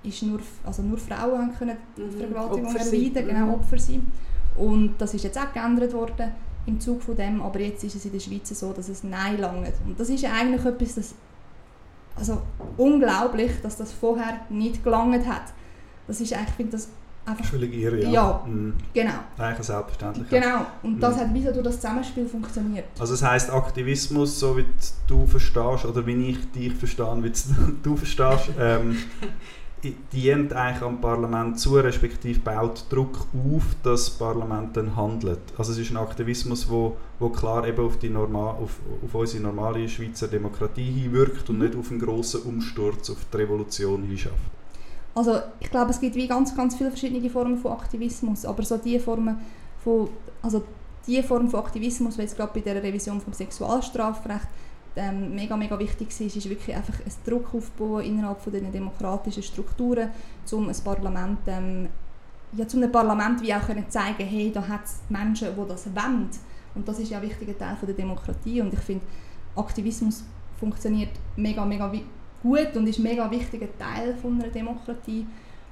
[0.03, 2.11] ist nur, also nur Frauen können mhm.
[2.11, 3.53] Vergewaltigung erleiden, genau, mhm.
[3.53, 4.11] Opfer sein.
[4.55, 6.31] Und das ist jetzt auch geändert worden
[6.65, 9.39] im Zug von dem, aber jetzt ist es in der Schweiz so, dass es Nein
[9.39, 9.73] langt.
[9.85, 11.15] Und das ist ja eigentlich etwas, das,
[12.15, 12.41] also
[12.77, 15.53] unglaublich, dass das vorher nicht gelangt hat.
[16.07, 16.89] Das ist eigentlich, ich finde das
[17.25, 17.53] einfach...
[17.53, 18.09] Irre, ja.
[18.09, 18.73] Ja, mhm.
[18.93, 19.13] genau.
[19.37, 20.29] Eigentlich selbstverständlich.
[20.29, 21.19] Genau, und das mhm.
[21.19, 22.85] hat wieso durch das Zusammenspiel funktioniert.
[22.99, 24.65] Also das heisst, Aktivismus, so wie
[25.07, 27.31] du verstehst, oder wie ich dich verstehe, wie
[27.83, 28.97] du verstehst, ähm,
[30.13, 35.39] dient eigentlich am Parlament zu, respektive baut Druck auf, dass das Parlament dann handelt.
[35.57, 39.43] Also es ist ein Aktivismus, wo, wo klar eben auf, die normal, auf, auf unsere
[39.43, 41.65] normale Schweizer Demokratie hinwirkt und mhm.
[41.65, 44.62] nicht auf einen grossen Umsturz, auf die Revolution hinschafft.
[45.15, 48.77] Also ich glaube, es gibt wie ganz, ganz viele verschiedene Formen von Aktivismus, aber so
[48.77, 49.37] die Formen
[49.83, 50.09] von,
[50.41, 50.63] also
[51.05, 54.47] die Form von Aktivismus, wie jetzt gerade bei der Revision vom Sexualstrafrecht
[54.95, 59.43] ähm, mega, mega wichtig war, ist wirklich einfach ein Druck aufbauen innerhalb von den demokratischen
[59.43, 60.09] Strukturen,
[60.51, 61.89] um ein Parlament, ähm,
[62.53, 66.29] ja, zum Parlament wie auch können zeigen, hey, da hat es Menschen, die das wollen.
[66.75, 69.05] Und das ist ja ein wichtiger Teil von der Demokratie und ich finde,
[69.55, 70.23] Aktivismus
[70.59, 71.91] funktioniert mega, mega
[72.43, 75.25] gut und ist ein mega wichtiger Teil von einer Demokratie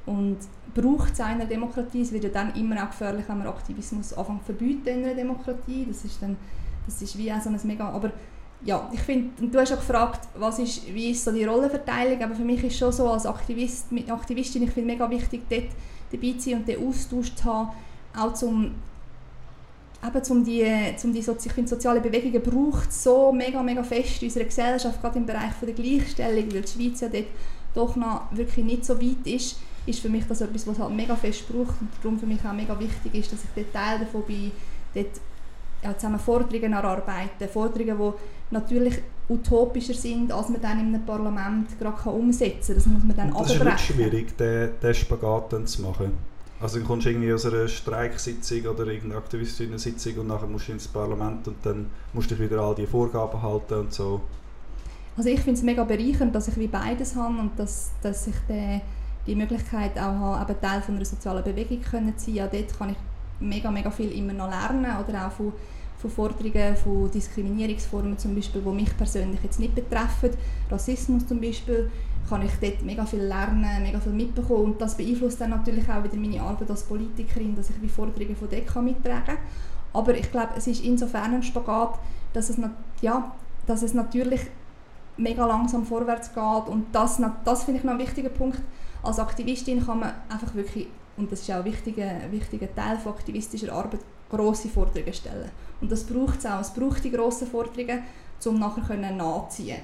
[0.06, 0.38] und
[0.74, 2.02] braucht es einer Demokratie.
[2.02, 5.86] Es wird ja dann immer auch gefährlich, wenn man Aktivismus anfängt verbieten in einer Demokratie.
[5.88, 6.38] Das ist dann,
[6.86, 8.12] das ist wie auch so ein mega, aber
[8.64, 12.36] ja, ich finde, du hast auch gefragt, was ist, wie ist so die Rollenverteilung, aber
[12.36, 15.70] für mich ist schon so als Aktivist, Aktivistin, ich finde mega wichtig, dort
[16.12, 17.70] dabei zu sein und den Austausch zu haben,
[18.16, 18.72] auch zum
[20.06, 20.66] eben zum die,
[20.98, 25.20] zum die ich finde, soziale Bewegungen braucht so mega, mega fest in unserer Gesellschaft, gerade
[25.20, 27.28] im Bereich von der Gleichstellung, weil die Schweiz ja dort
[27.74, 31.16] doch noch wirklich nicht so weit ist, ist für mich das etwas, was halt mega
[31.16, 34.24] fest braucht und darum für mich auch mega wichtig ist, dass ich dort Teil davon
[34.24, 34.52] bin,
[34.94, 35.08] dort
[35.84, 41.80] ja, zusammen Forderungen erarbeiten, Forderungen, die natürlich utopischer sind, als man dann in einem Parlament
[41.80, 42.76] gerade umsetzen kann.
[42.76, 46.12] Das muss man dann Das ist nicht schwierig, den, den Spagat dann zu machen.
[46.62, 50.74] Also dann kommst du irgendwie aus einer Streiksitzung oder irgendeiner Aktivistinnen-Sitzung und nachher musst du
[50.74, 54.22] ins Parlament und dann musst du dich wieder all die Vorgaben halten und so.
[55.18, 58.36] Also ich finde es mega bereichernd, dass ich wie beides habe und dass, dass ich
[58.48, 58.80] die,
[59.26, 62.36] die Möglichkeit auch habe, eben Teil von einer sozialen Bewegung zu sein.
[62.36, 62.98] Ja, dort kann ich
[63.40, 65.54] mega, mega viel immer noch lernen oder auch von,
[65.98, 70.30] von Forderungen von Diskriminierungsformen zum Beispiel, die mich persönlich jetzt nicht betreffen.
[70.70, 71.90] Rassismus zum Beispiel
[72.32, 76.02] kann ich dort mega viel lernen, mega viel mitbekommen und das beeinflusst dann natürlich auch
[76.02, 79.38] wieder meine Arbeit als Politikerin, dass ich die Forderungen von dort kann mittragen kann.
[79.92, 82.00] Aber ich glaube, es ist insofern ein Spagat,
[82.32, 82.58] dass es,
[83.02, 83.36] ja,
[83.68, 84.40] dass es natürlich
[85.18, 88.62] mega langsam vorwärts geht und das, das finde ich noch ein wichtiger Punkt.
[89.04, 93.12] Als Aktivistin kann man einfach wirklich, und das ist auch ein wichtiger, wichtiger Teil von
[93.12, 95.52] aktivistischer Arbeit, grosse Forderungen stellen.
[95.82, 96.62] Und das braucht es auch.
[96.62, 98.04] Es braucht die grossen Forderungen,
[98.46, 99.82] um nachher nachziehen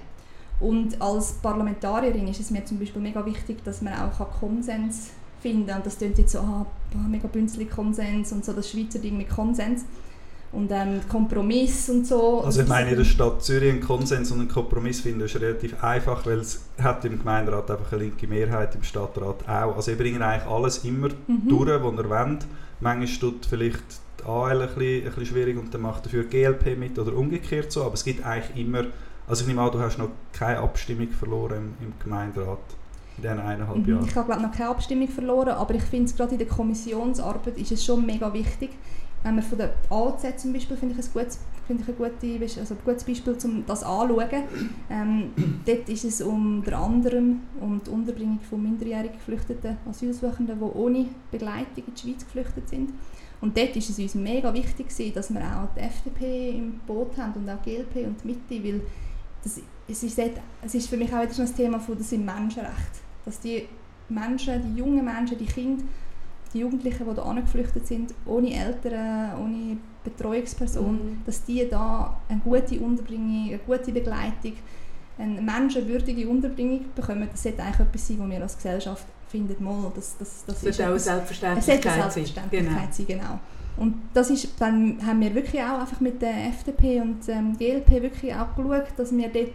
[0.60, 5.68] und als Parlamentarierin ist es mir zum Beispiel mega wichtig, dass man auch Konsens finden
[5.68, 5.78] kann.
[5.78, 6.66] Und das klingt jetzt so, ah,
[7.08, 9.86] mega bünzlig Konsens und so das Schweizer Ding mit Konsens.
[10.52, 12.42] Und ähm, Kompromiss und so.
[12.42, 15.84] Also ich meine, in der Stadt Zürich einen Konsens und einen Kompromiss finden ist relativ
[15.84, 19.76] einfach, weil es hat im Gemeinderat einfach eine linke Mehrheit, im Stadtrat auch.
[19.76, 21.50] Also ihr bringt eigentlich alles immer mhm.
[21.50, 22.46] durch, was ihr wollt.
[22.80, 23.84] Manchmal tut vielleicht
[24.20, 27.72] die AL ein bisschen, ein bisschen schwierig und dann macht dafür GLP mit oder umgekehrt
[27.72, 28.86] so, aber es gibt eigentlich immer
[29.28, 32.60] also ich nehme an, du hast noch keine Abstimmung verloren im, im Gemeinderat
[33.18, 33.90] in diesen eineinhalb mhm.
[33.90, 34.06] Jahren.
[34.08, 37.72] Ich habe noch keine Abstimmung verloren, aber ich finde es gerade in der Kommissionsarbeit ist
[37.72, 38.70] es schon mega wichtig,
[39.24, 42.60] wenn man von der AZ zum Beispiel, finde ich, ein gutes, finde ich ein, gute,
[42.60, 44.44] also ein gutes Beispiel, um das anzuschauen.
[44.90, 45.32] Ähm,
[45.66, 51.84] dort ist es unter anderem um die Unterbringung von minderjährig geflüchteten Asylsuchenden, die ohne Begleitung
[51.88, 52.92] in die Schweiz geflüchtet sind.
[53.42, 57.34] Und dort ist es uns mega wichtig, dass wir auch die FDP im Boot haben
[57.34, 58.82] und auch die GLP und die Mitte, weil
[59.44, 60.32] das, es, ist dort,
[60.64, 63.00] es ist für mich auch wieder ein Thema von, das sind Menschenrechte.
[63.26, 63.68] Dass die
[64.10, 65.84] Menschen, die jungen Menschen, die Kinder,
[66.54, 71.22] die Jugendlichen, die hier geflüchtet sind, ohne Eltern, ohne Betreuungsperson, mhm.
[71.26, 74.54] dass die da eine gute Unterbringung, eine gute Begleitung,
[75.18, 79.92] eine menschenwürdige Unterbringung bekommen, das sollte eigentlich etwas sein, was wir als Gesellschaft finden, mal,
[79.96, 83.08] das, das, das, das ist auch Selbstverständlichkeit, Selbstverständlichkeit sein.
[83.08, 83.40] Genau.
[83.78, 88.02] Und das ist, dann haben wir wirklich auch einfach mit der FDP und ähm, GLP
[88.02, 89.54] wirklich auch geschaut, dass wir dort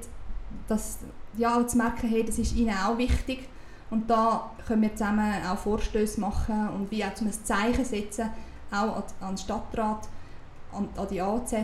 [0.68, 0.98] das,
[1.36, 3.48] ja, auch zu merken, hey, das ist ihnen auch wichtig.
[3.90, 8.30] Und da können wir zusammen auch Vorstöße machen und wie auch zum ein Zeichen setzen,
[8.70, 10.08] auch an, an den Stadtrat,
[10.72, 11.54] an, an die AZ,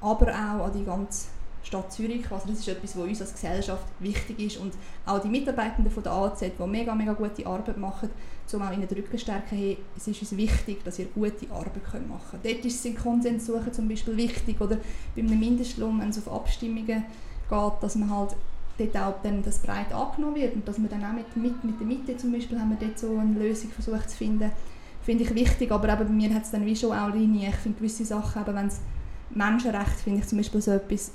[0.00, 1.26] aber auch an die ganze
[1.66, 2.30] Stadt Zürich.
[2.30, 4.72] Also das ist etwas, was uns als Gesellschaft wichtig ist und
[5.04, 8.08] auch die Mitarbeitenden von der AZ, die mega, mega gute Arbeit machen,
[8.52, 12.08] um auch ihnen den Rücken stärken, hey, es ist uns wichtig, dass ihr gute Arbeit
[12.08, 12.44] machen könnt.
[12.44, 14.76] Dort ist es in Konsens zum Beispiel wichtig oder
[15.16, 18.36] bei einem Mindestlohn, wenn es auf Abstimmungen geht, dass man halt
[18.78, 21.80] dort auch dann das breit angenommen wird und dass man dann auch mit, mit, mit
[21.80, 24.52] der Mitte zum Beispiel haben wir dort so eine Lösung versucht zu finden,
[25.02, 27.48] finde ich wichtig, aber eben bei mir hat es dann wie schon auch Linie.
[27.48, 28.80] Ich finde gewisse Sachen, wenn es
[29.30, 31.12] Menschenrechte finde ich zum Beispiel so etwas,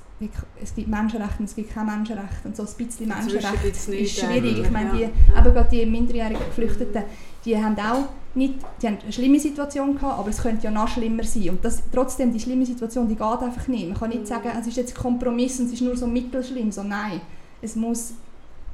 [0.61, 4.59] es gibt Menschenrechte und es gibt kein Menschenrecht und so ein bisschen Menschenrecht ist schwierig.
[4.59, 5.09] Ich meine, die, ja.
[5.39, 7.03] eben gerade die minderjährigen Geflüchteten,
[7.45, 10.87] die haben auch nicht, die haben eine schlimme Situation gehabt, aber es könnte ja noch
[10.87, 13.89] schlimmer sein und das, trotzdem, die schlimme Situation, die geht einfach nicht.
[13.89, 14.25] Man kann nicht mhm.
[14.25, 17.21] sagen, es ist jetzt ein Kompromiss und es ist nur so mittelschlimm, so nein.
[17.61, 18.13] Es muss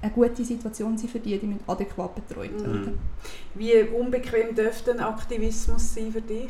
[0.01, 2.63] eine gute Situation sein für die, die adäquat betreut mhm.
[2.63, 2.81] werden.
[2.85, 3.59] Mhm.
[3.59, 6.49] Wie unbequem dürfte ein Aktivismus sein für dich?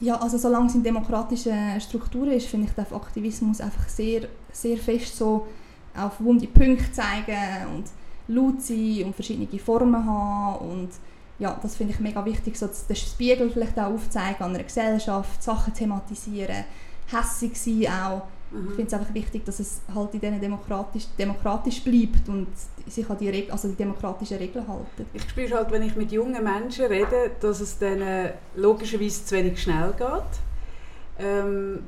[0.00, 4.76] Ja, also solange es in demokratischen Strukturen ist, finde ich, darf Aktivismus einfach sehr, sehr
[4.76, 5.46] fest so
[5.96, 7.84] auf wunde Punkte zeigen und
[8.28, 10.90] laut sein und verschiedene Formen haben und
[11.40, 15.42] ja, das finde ich mega wichtig, so den Spiegel vielleicht auch aufzeigen an einer Gesellschaft,
[15.42, 16.64] Sachen thematisieren,
[17.06, 18.68] hässig sein auch Mhm.
[18.68, 22.48] Ich finde es einfach wichtig, dass es halt in denen demokratisch, demokratisch bleibt und
[22.86, 25.06] sich an die, Reg also die demokratischen Regeln halten.
[25.12, 29.60] Ich spüre halt, wenn ich mit jungen Menschen rede, dass es denen logischerweise zu wenig
[29.60, 30.40] schnell geht.
[31.18, 31.80] Ähm,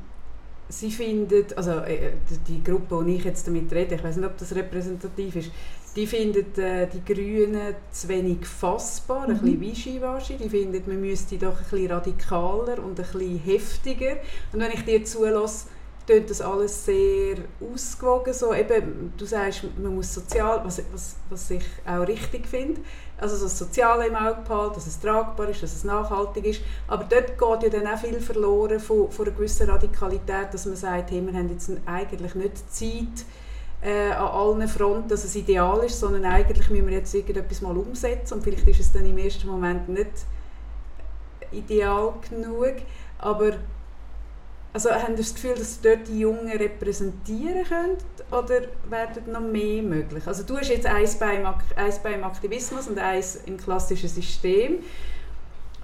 [0.69, 2.13] sie finden, also äh,
[2.47, 5.51] die Gruppe, die ich jetzt damit rede, ich weiß nicht, ob das repräsentativ ist,
[5.97, 9.35] die finden äh, die Grünen zu wenig fassbar, mhm.
[9.35, 10.37] ein bisschen wischiwaschi.
[10.37, 14.17] Die finden, man müsste doch ein bisschen radikaler und ein bisschen heftiger.
[14.53, 15.67] Und wenn ich dir zulasse,
[16.07, 18.33] tönt das alles sehr ausgewogen.
[18.33, 22.81] So, eben, du sagst, man muss sozial, was, was, was ich auch richtig finde,
[23.19, 26.63] also das Soziale im Auge behalten, dass es tragbar ist, dass es nachhaltig ist.
[26.89, 30.77] Aber dort geht ja dann auch viel verloren von, von einer gewissen Radikalität, dass man
[30.77, 33.27] sagt, hey, wir haben jetzt eigentlich nicht Zeit,
[33.83, 37.77] äh, an allen Fronten, dass es ideal ist, sondern eigentlich müssen wir jetzt irgendetwas mal
[37.77, 40.11] umsetzen und vielleicht ist es dann im ersten Moment nicht
[41.53, 42.75] ideal genug,
[43.19, 43.53] aber
[44.73, 49.41] also haben Sie das Gefühl, dass Sie dort die Jungen repräsentieren könnt oder werden noch
[49.41, 50.27] mehr möglich?
[50.27, 51.45] Also du hast jetzt eins beim,
[51.77, 54.79] eins beim Aktivismus und eins im klassischen System,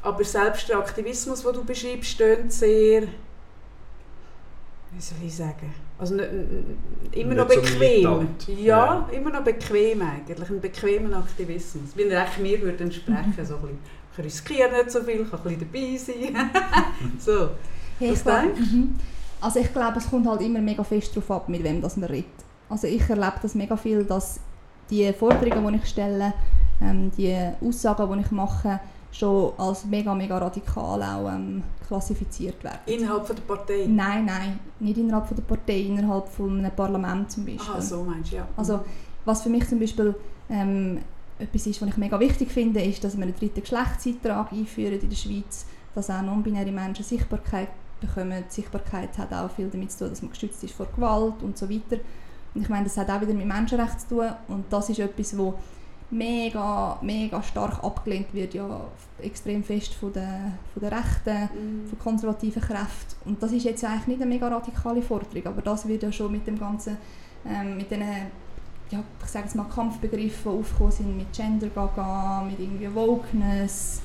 [0.03, 3.03] aber selbst der Aktivismus, den du beschreibst, steht sehr,
[4.93, 8.29] wie soll ich sagen, also immer nicht noch bequem.
[8.39, 13.45] So ja, ja, immer noch bequem eigentlich, ein bequemer Aktivismus, wie er mir würde entsprechen,
[13.45, 13.79] so ein bisschen,
[14.13, 16.51] ich riskiere nicht so viel, kann ein bisschen dabei sein.
[17.19, 17.51] so.
[17.99, 18.89] Hey, Was denkst du?
[19.41, 22.09] Also ich glaube, es kommt halt immer mega fest darauf ab, mit wem das man
[22.09, 22.27] redet.
[22.69, 24.41] Also ich erlebe das mega viel, dass
[24.91, 26.33] die Forderungen, die ich stelle,
[26.81, 28.81] ähm, die Aussagen, die ich mache,
[29.13, 32.79] schon als mega, mega radikal auch ähm, klassifiziert werden.
[32.87, 33.87] Innerhalb von der Partei?
[33.89, 37.75] Nein, nein, nicht innerhalb von der Partei, innerhalb von einem Parlament zum Beispiel.
[37.75, 38.49] Ah, so meinst du, ja.
[38.57, 38.81] Also
[39.25, 40.15] was für mich zum Beispiel
[40.51, 40.99] ähm,
[41.39, 45.09] etwas ist, was ich mega wichtig finde, ist, dass wir einen dritten Geschlechtseintrag einführen in
[45.09, 47.69] der Schweiz, dass auch non-binäre Menschen Sichtbarkeit
[48.01, 48.45] bekommen.
[48.49, 51.57] Die Sichtbarkeit hat auch viel damit zu tun, dass man geschützt ist vor Gewalt und
[51.57, 52.01] so weiter.
[52.55, 55.37] Und ich meine, das hat auch wieder mit Menschenrechten zu tun und das ist etwas,
[55.37, 55.55] wo
[56.11, 58.81] mega, mega stark abgelehnt wird, ja
[59.21, 61.89] extrem fest von den, von den Rechten, mm.
[61.89, 63.17] von konservativen Kräften.
[63.25, 66.33] Und das ist jetzt eigentlich nicht eine mega radikale Forderung, aber das wird ja schon
[66.33, 66.97] mit dem ganzen,
[67.47, 68.07] ähm, mit diesen,
[68.91, 74.03] ja, ich sage jetzt mal Kampfbegriffen, die aufgekommen sind, mit Gender Gaga, mit irgendwie Wokeness,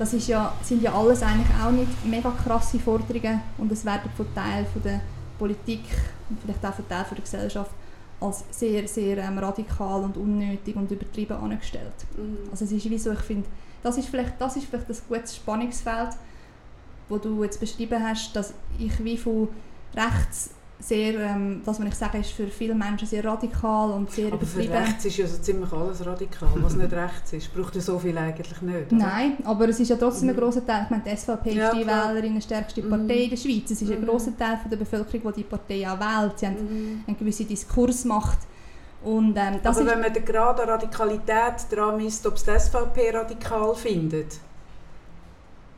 [0.00, 4.10] das ist ja, sind ja alles eigentlich auch nicht mega krasse Forderungen und es werden
[4.16, 5.02] von Teil von der
[5.38, 5.84] Politik
[6.30, 7.70] und vielleicht auch von Teil von der Gesellschaft
[8.18, 11.92] als sehr, sehr ähm, radikal und unnötig und übertrieben angestellt.
[12.16, 12.50] Mhm.
[12.50, 13.46] Also es ist wie so, ich finde,
[13.82, 16.16] das ist vielleicht das ist vielleicht das gutes Spannungsfeld,
[17.10, 19.48] wo du jetzt beschrieben hast, dass ich wie von
[19.94, 24.28] rechts sehr, ähm, das, was ich sage, ist für viele Menschen sehr radikal und sehr
[24.28, 24.72] aber übertrieben.
[24.72, 26.48] Aber für rechts ist ja so ziemlich alles radikal.
[26.56, 28.92] Was nicht rechts ist, braucht ja so viel eigentlich nicht.
[28.92, 28.96] Oder?
[28.96, 30.34] Nein, aber es ist ja trotzdem mhm.
[30.34, 30.84] ein grosser Teil.
[30.84, 33.10] Ich meine, die SVP ja, ist die Wählerin, die stärkste Partei mhm.
[33.10, 33.70] in der Schweiz.
[33.70, 34.06] Es ist ein mhm.
[34.06, 36.38] grosser Teil von der Bevölkerung, die die Partei auch wählt.
[36.38, 37.04] Sie haben mhm.
[37.06, 38.38] eine gewisse Diskursmacht.
[39.02, 43.10] Und, ähm, aber wenn man den Grad an Radikalität daran misst, ob es die SVP
[43.10, 44.38] radikal findet,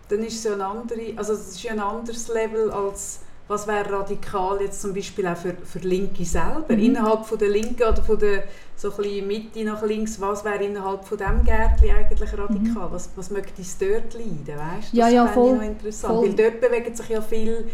[0.09, 3.21] dann ist es ja ein, andere, also es ist ja ein anderes Level als
[3.53, 6.79] was wäre radikal jetzt zum Beispiel auch für, für Linke selber, mhm.
[6.79, 11.05] innerhalb von der Linken oder von der so ein Mitte nach links, was wäre innerhalb
[11.05, 12.89] von dem Gärtchen eigentlich radikal?
[12.89, 12.93] Mhm.
[12.93, 14.89] Was, was möchte es dort leiden, weißt?
[14.89, 16.29] Das ja, ja, voll, noch interessant, voll.
[16.29, 17.67] weil dort bewegen sich ja viel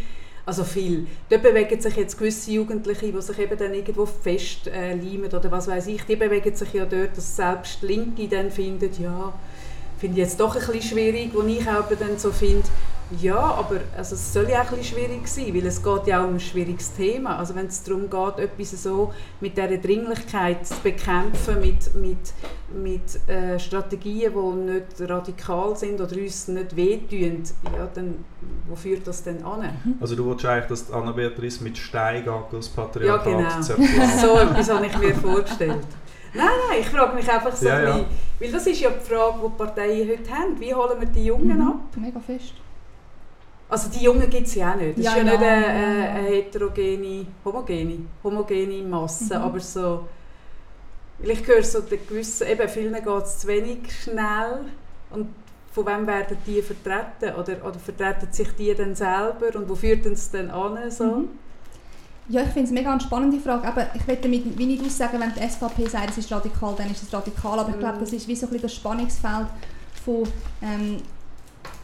[0.44, 1.06] also viel.
[1.28, 5.68] Dort bewegen sich jetzt gewisse Jugendliche, die sich eben dann irgendwo festleimen äh, oder was
[5.68, 9.34] weiß ich, die bewegen sich ja dort, dass selbst Linke dann finden, ja,
[9.98, 12.66] finde ich jetzt doch ein bisschen schwierig, wo ich auch dann so finde,
[13.22, 16.20] Ja, aber also es soll ja auch ein bisschen schwierig sein, weil es geht ja
[16.22, 17.38] auch um ein schwieriges Thema.
[17.38, 22.18] Also wenn es darum geht, etwas so mit dieser Dringlichkeit zu bekämpfen, mit, mit,
[22.74, 27.42] mit äh, Strategien, die nicht radikal sind oder uns nicht wehtun,
[27.76, 28.24] ja, dann
[28.68, 29.70] wo führt das denn an?
[30.00, 33.62] Also du willst eigentlich, dass Anna-Beatrice mit Stein geht, das Patriarchat Ja, genau.
[34.20, 35.86] so etwas habe ich mir vorgestellt.
[36.34, 37.96] Nein, nein, ich frage mich einfach so, Ja, ja.
[37.96, 40.60] Wie, weil das ist ja die Frage, die die Parteien heute haben.
[40.60, 41.68] Wie holen wir die Jungen Mhm.
[41.68, 41.80] ab?
[41.96, 42.52] Mega fest.
[43.70, 44.98] Also die Jungen gibt es ja auch nicht.
[44.98, 49.44] Das Ja, ist ja, ja, nicht eine, eine, heterogene, homogene, homogene Masse, Mhm.
[49.44, 50.08] aber so...
[51.18, 54.60] Weil ich höre so den gewissen, eben vielen geht es zu wenig schnell
[55.10, 55.26] und
[55.72, 57.34] von wem werden die vertreten?
[57.38, 60.90] Oder, oder vertreten sich die dann selber und wo führt es dann an?
[60.90, 61.04] So?
[61.04, 61.28] Mhm.
[62.28, 63.66] Ja, ich finde es mega eine spannende Frage.
[63.66, 66.90] Aber ich will damit wie nicht aussagen, wenn die SVP sagt, es ist radikal, dann
[66.90, 67.58] ist es radikal.
[67.58, 68.00] Aber ich glaube, Mhm.
[68.00, 69.46] das ist wie so ein bisschen das Spannungsfeld
[70.04, 70.22] von,
[70.62, 70.98] ähm,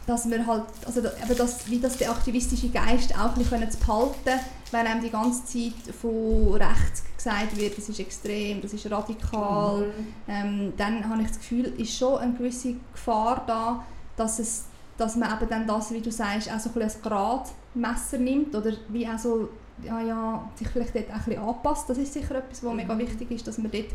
[0.07, 3.71] dass wir halt, also da- eben das, wie das der aktivistische Geist auch bisschen können
[3.71, 4.39] zu behalten,
[4.71, 9.87] wenn einem die ganze Zeit von rechts gesagt wird, das ist extrem, das ist radikal.
[9.87, 10.07] Mhm.
[10.27, 13.83] ähm, dann habe ich das Gefühl, ist schon eine gewisse Gefahr da,
[14.15, 14.65] dass, es,
[14.97, 18.71] dass man eben dann das, wie du sagst, auch so ein als Gradmesser nimmt oder
[18.89, 19.49] wie auch so,
[19.83, 21.89] ja, ja, sich vielleicht dort auch ein bisschen anpasst.
[21.89, 22.99] Das ist sicher etwas, was mega Mhm.
[22.99, 23.87] wichtig ist, dass man dort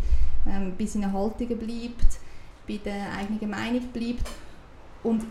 [0.46, 2.18] ähm, bei seinen Haltungen bleibt,
[2.66, 4.28] bei der eigenen Meinung bleibt.
[5.02, 5.22] Und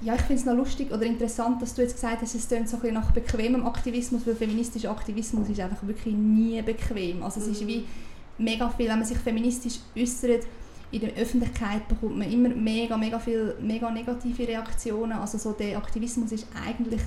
[0.00, 2.68] ja, ich finde es noch lustig oder interessant, dass du jetzt gesagt hast, es tönt
[2.68, 7.22] so ein bisschen nach bequemem Aktivismus, weil feministischer Aktivismus ist einfach wirklich nie bequem.
[7.22, 7.66] Also es ist Mhm.
[7.68, 7.84] wie
[8.38, 10.44] mega viel, wenn man sich feministisch äußert,
[10.90, 15.12] in der Öffentlichkeit bekommt man immer mega, mega viel mega negative Reaktionen.
[15.18, 17.02] Also so der Aktivismus ist eigentlich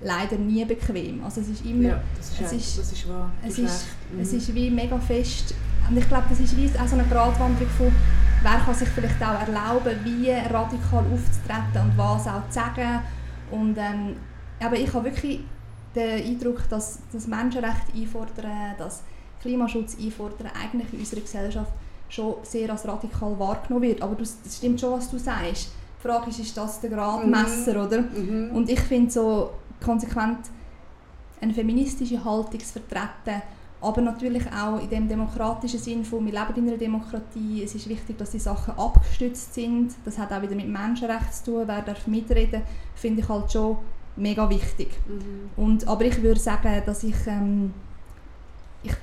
[0.00, 1.22] leider nie bequem.
[1.24, 3.30] Also es ist immer, Ja, das ist, es ist- das ist wahr.
[3.46, 3.84] Es ist.
[4.12, 4.20] Mhm.
[4.20, 5.54] es ist wie mega fest.
[5.88, 7.92] Und ich glaube, das ist wie auch so eine Gratwanderung von,
[8.42, 13.00] wer kann sich vielleicht auch erlauben, wie radikal aufzutreten und was auch zu sagen.
[13.50, 14.16] Und ähm,
[14.60, 15.40] aber ich habe wirklich
[15.94, 19.02] den Eindruck, dass das Menschenrechte einfordern, dass
[19.40, 21.72] Klimaschutz einfordern, eigentlich in unserer Gesellschaft
[22.08, 24.02] schon sehr als radikal wahrgenommen wird.
[24.02, 25.72] Aber du, es stimmt schon, was du sagst.
[25.98, 28.02] Die Frage ist, ist das der Gradmesser, oder?
[28.02, 28.50] Mhm.
[28.52, 29.50] Und ich finde so
[29.82, 30.38] konsequent
[31.40, 33.42] eine feministische Haltung zu vertreten,
[33.84, 37.86] aber natürlich auch in dem demokratischen Sinn von, wir leben in einer Demokratie, es ist
[37.86, 41.82] wichtig, dass die Sachen abgestützt sind, das hat auch wieder mit Menschenrechten zu tun, wer
[41.82, 42.62] darf mitreden,
[42.94, 43.76] finde ich halt schon
[44.16, 44.88] mega wichtig.
[45.06, 45.62] Mhm.
[45.62, 47.74] Und, aber ich würde sagen, dass ich, ähm,
[48.82, 48.94] ich,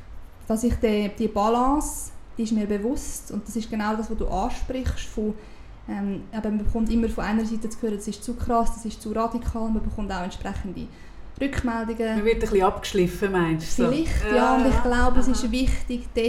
[0.47, 4.17] dass ich die, die Balance, die ist mir bewusst und das ist genau das, was
[4.17, 5.35] du ansprichst, von,
[5.87, 8.99] ähm, man bekommt immer von einer Seite zu hören, das ist zu krass, das ist
[8.99, 10.87] zu radikal, man bekommt auch entsprechende
[11.39, 12.15] Rückmeldungen.
[12.17, 13.83] Man wird ein bisschen abgeschliffen, meinst du?
[13.85, 13.89] so?
[13.91, 16.25] Vielleicht, ja, und ich glaube, es ist wichtig, dort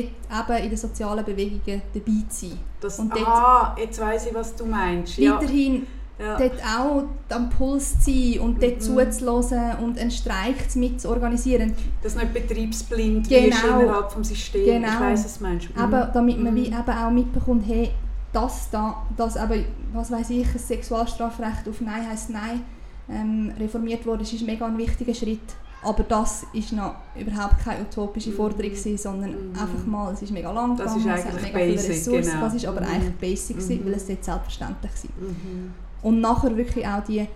[0.48, 2.58] eben in den sozialen Bewegungen dabei zu sein.
[2.80, 5.20] Das, und dort- ah, jetzt weiss ich, was du meinst.
[5.20, 5.86] Weiterhin
[6.18, 6.36] ja.
[6.38, 8.80] dort auch am Puls zu sein und dort Mhm.
[8.80, 11.74] zuzuhören und einen Streik mit zu organisieren.
[12.02, 13.46] Dass nicht betriebsblind Genau.
[13.46, 14.64] wirst innerhalb des Systems.
[14.66, 15.00] Ich Genau.
[15.00, 15.68] weiss, was du meinst.
[15.76, 15.90] Mhm.
[16.14, 16.76] Damit man wie Mhm.
[16.78, 17.90] eben auch mitbekommt, hey,
[18.32, 22.62] das da, das eben, was weiß ich, ein Sexualstrafrecht auf Nein heisst Nein
[23.10, 25.40] ähm, reformiert wurde, ist, mega ein wichtiger Schritt.
[25.84, 28.34] Aber das ist noch überhaupt keine utopische Mhm.
[28.34, 29.58] Forderung gewesen, sondern Mhm.
[29.58, 32.30] einfach mal, es ist mega lang Das gegangen, ist es hat mega viele basic, Ressourcen,
[32.30, 32.40] genau.
[32.44, 32.86] das ist aber Mhm.
[32.86, 33.86] eigentlich basic gewesen, Mhm.
[33.86, 35.28] weil es dort selbstverständlich war.
[35.28, 35.74] Mhm.
[36.02, 37.26] Und nachher wirklich auch die,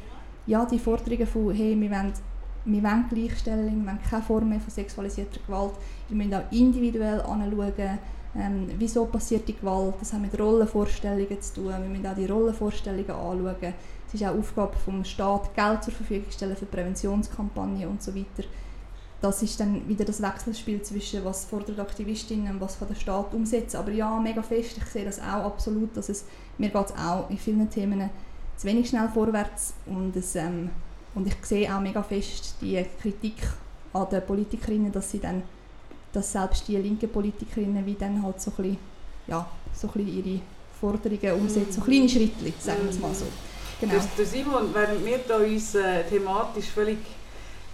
[0.47, 2.13] ja, die Forderungen von, hey, wir wollen,
[2.65, 5.73] wir wollen Gleichstellung, wir wollen keine Form mehr von sexualisierter Gewalt.
[6.09, 7.99] Wir müssen auch individuell anschauen,
[8.39, 9.95] ähm, wieso passiert die Gewalt.
[9.99, 11.67] Das hat mit Rollenvorstellungen zu tun.
[11.69, 13.75] Wir müssen auch die Rollenvorstellungen anschauen.
[14.09, 18.15] Es ist auch Aufgabe des Staates, Geld zur Verfügung zu stellen für Präventionskampagnen und so
[18.15, 18.49] weiter.
[19.21, 23.33] Das ist dann wieder das Wechselspiel zwischen was fordert Aktivistinnen und was kann der Staat
[23.35, 23.79] umsetzen.
[23.79, 26.27] Aber ja, mega fest, ich sehe das auch absolut, dass es,
[26.59, 28.11] mir geht es auch in vielen Themen
[28.57, 30.71] zu wenig schnell vorwärts und, es, ähm,
[31.15, 33.37] und ich sehe auch mega fest die Kritik
[33.93, 35.43] an den Politikerinnen, dass sie dann,
[36.13, 38.79] dass selbst die linken Politikerinnen wie dann halt so ein bisschen,
[39.27, 40.41] ja, so ein bisschen ihre
[40.81, 43.27] Forderungen umsetzen, so kleine Schritte, sagen wir es mal so.
[43.81, 43.93] Genau.
[43.93, 46.99] Der, der Simon, während wir da uns äh, thematisch völlig...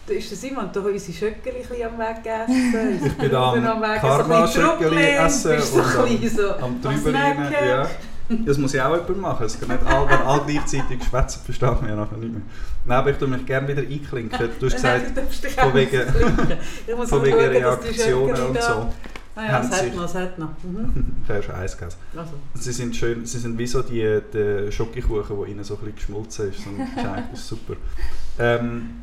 [0.05, 3.07] Da ist der Simon da unsere Schöckeli am Wegessen.
[3.07, 7.89] Ich bin am Karma-Schöckeli essen und und am- am, so Am drüber rein, ja.
[8.47, 9.47] Das muss ja auch jemand machen.
[9.47, 12.43] Es können nicht alle, wenn alle gleichzeitig schwätzen, versteht man ja nachher nicht mehr.
[12.85, 14.51] Nein, aber ich tue mich gerne wieder einklinken.
[14.59, 16.03] Du hast Nein, gesagt, du darfst dich von wegen-.
[16.87, 18.93] Ich von wegen Reaktionen Schöckeli und so.
[19.35, 20.51] Ah ja, haben hat sich- noch, es hat noch.
[20.63, 21.07] Mhm.
[21.27, 21.99] Schon eins gegessen.
[22.17, 22.33] Also.
[22.55, 25.97] Sie sind schön, sie sind wie so die, die Schokokuchen, der innen so ein bisschen
[25.97, 26.67] geschmolzen ist.
[26.67, 27.75] Und das ist super.
[28.39, 29.03] Ähm,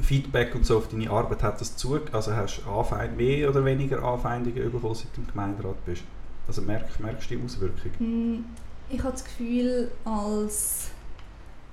[0.00, 3.64] Feedback und so auf deine Arbeit hat das zu, also hast du Anfeind, mehr oder
[3.64, 6.02] weniger Anfeindungen bekommen, seit du im Gemeinderat bist?
[6.48, 7.90] Also merkst, merkst du die Auswirkung?
[7.98, 8.44] Mm,
[8.88, 10.88] Ich habe das Gefühl, als,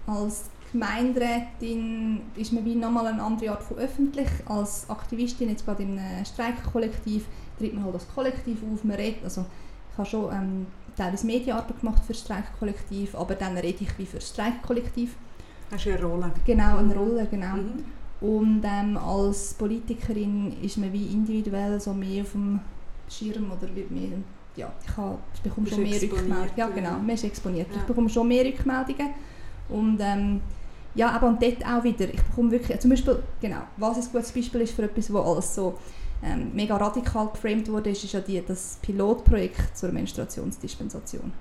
[0.07, 4.27] als Gemeinderätin ist man wie nochmal eine andere Art von öffentlich.
[4.45, 7.25] Als Aktivistin, jetzt gerade in einem Streikkollektiv,
[7.57, 9.45] tritt man halt als Kollektiv auf, man redet, also
[9.91, 14.05] ich habe schon ähm, teilweise Medienarbeit gemacht für das Streikkollektiv, aber dann rede ich wie
[14.05, 15.15] für das Streikkollektiv.
[15.71, 16.31] Hast du eine Rolle?
[16.45, 17.55] Genau, eine Rolle, genau.
[17.55, 17.83] Mhm.
[18.19, 22.59] Und ähm, als Politikerin ist man wie individuell so mehr auf dem
[23.09, 24.09] Schirm oder wird mehr,
[24.55, 26.51] ja, ich, habe, ich bekomme schon mehr Rückmeldungen.
[26.55, 26.67] Ja.
[26.69, 27.67] genau, man ist exponiert.
[27.71, 27.77] Ja.
[27.77, 29.13] Ich bekomme schon mehr Rückmeldungen.
[29.69, 30.41] Und ähm,
[30.95, 34.31] ja, aber und dort auch wieder, ich bekomme wirklich, zum Beispiel, genau, was ein gutes
[34.31, 35.77] Beispiel ist für etwas, wo alles so
[36.23, 41.31] ähm, mega radikal geframed wurde, ist, ist ja die, das Pilotprojekt zur Menstruationsdispensation,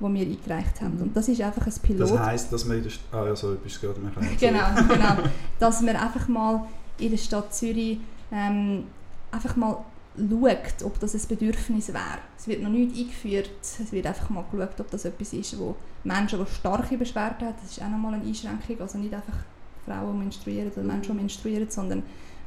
[0.00, 0.96] das wir eingereicht haben.
[0.96, 1.02] Mhm.
[1.02, 2.10] Und das ist einfach ein Pilot.
[2.10, 4.00] Das heisst, dass man in der St Ah ja, sorry, bist gerade.
[4.38, 5.16] Genau, genau.
[5.58, 6.66] Dass man einfach mal
[6.98, 7.98] in der Stadt Zürich
[8.32, 8.84] ähm,
[9.30, 9.84] einfach mal
[10.16, 12.18] schaut, ob das ein Bedürfnis wäre.
[12.36, 15.76] Es wird noch nicht eingeführt, es wird einfach mal geschaut, ob das etwas ist, wo
[16.04, 19.34] Menschen, die starke Beschwerden haben, das ist auch nochmal eine Einschränkung, also nicht einfach
[19.86, 22.02] Frauen die menstruieren oder Menschen, die menstruieren, sondern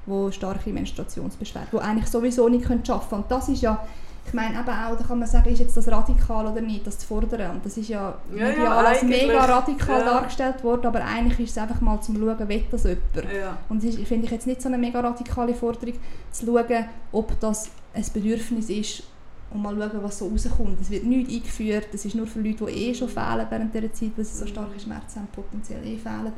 [0.06, 3.22] wo starke Menstruationsbeschwerden, die eigentlich sowieso nicht arbeiten können.
[3.24, 3.86] Und das ist ja,
[4.26, 6.98] ich meine eben auch, da kann man sagen, ist jetzt das radikal oder nicht, das
[7.00, 7.52] zu fordern.
[7.52, 10.06] Und das ist ja, Ja, ja, als mega radikal Ja.
[10.06, 13.34] dargestellt worden, aber eigentlich ist es einfach mal zum Schauen, will das jemand.
[13.34, 13.58] Ja.
[13.70, 15.96] Und ist, finde ich jetzt nicht so eine mega radikale Forderung,
[16.32, 19.04] zu schauen, ob das ein Bedürfnis ist
[19.52, 20.82] und mal schauen, was so rauskommt.
[20.82, 23.94] Es wird nicht eingeführt, es ist nur für Leute, die eh schon fehlen während dieser
[23.94, 26.32] Zeit, weil sie so starke Schmerzen haben, potenziell eh fehlen.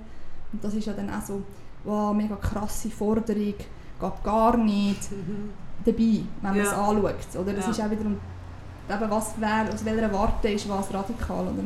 [0.51, 1.41] Und das ist ja dann auch so,
[1.85, 5.49] wow, mega krasse Forderung, geht gar nicht Mhm.
[5.85, 7.41] dabei, wenn man es anschaut.
[7.41, 8.17] Oder das ist auch wiederum,
[8.89, 11.43] eben was wer, aus welcher Warte ist was radikal.
[11.43, 11.63] Oder?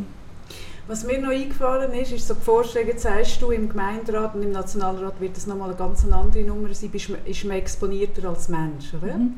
[0.88, 4.42] Was mir noch eingefallen ist, ist so die Vorstellung, jetzt sagst du, im Gemeinderat und
[4.44, 8.50] im Nationalrat wird das nochmal eine ganz andere Nummer sein, bist, ist man exponierter als
[8.50, 9.16] Mensch, oder?
[9.16, 9.36] Mhm.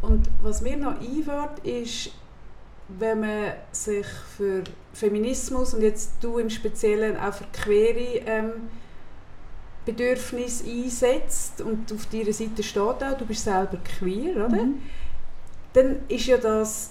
[0.00, 2.12] Und was mir noch einfällt, ist,
[2.88, 4.06] wenn man sich
[4.36, 8.52] für Feminismus und jetzt du im Speziellen auch für queere ähm,
[9.88, 14.48] Bedürfnisse einsetzt und auf deiner Seite steht auch, du bist selber queer, oder?
[14.48, 14.82] Mhm.
[15.72, 16.90] dann ist ja das.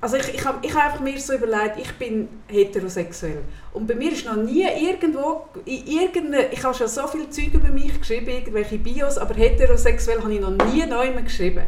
[0.00, 3.42] Also ich, ich habe ich hab einfach mir so überlegt, ich bin heterosexuell.
[3.72, 7.54] Und bei mir ist noch nie irgendwo, in irgendeine, ich habe schon so viel Zeug
[7.54, 11.64] über mich geschrieben, irgendwelche Bios, aber heterosexuell habe ich noch nie neu geschrieben.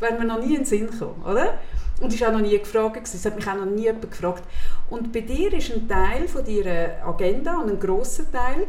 [0.00, 1.58] Wäre mir noch nie in den Sinn gekommen, oder?
[2.00, 4.42] Und ist auch noch nie gefragt, es hat mich auch noch nie jemand gefragt.
[4.90, 8.66] Und bei dir ist ein Teil von deiner Agenda und ein grosser Teil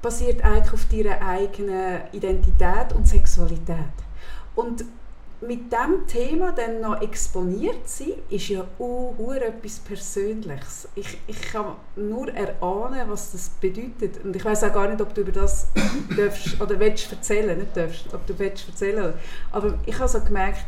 [0.00, 3.76] basiert eigentlich auf deiner eigenen Identität und Sexualität.
[4.54, 4.84] Und
[5.42, 10.88] mit diesem Thema dann noch exponiert sein, ist ja auch etwas Persönliches.
[10.94, 14.24] Ich, ich kann nur erahnen, was das bedeutet.
[14.24, 15.66] Und ich weiß auch gar nicht, ob du über das
[16.16, 19.14] darfst, oder willst erzählen, nicht darfst, ob du willst erzählen.
[19.50, 20.64] Aber ich habe so gemerkt,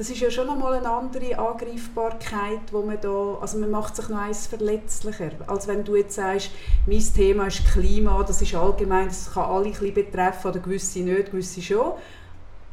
[0.00, 4.08] das ist ja schon nochmal eine andere Angreifbarkeit, wo man da, also man macht sich
[4.08, 6.52] noch eins verletzlicher, als wenn du jetzt sagst,
[6.86, 11.00] mein Thema ist Klima, das ist allgemein, das kann alle ein bisschen betreffen, oder gewisse
[11.00, 11.92] nicht, gewisse schon.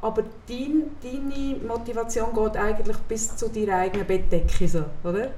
[0.01, 5.31] Aber dein, deine Motivation geht eigentlich bis zu deiner eigenen Bettdecke, so, oder?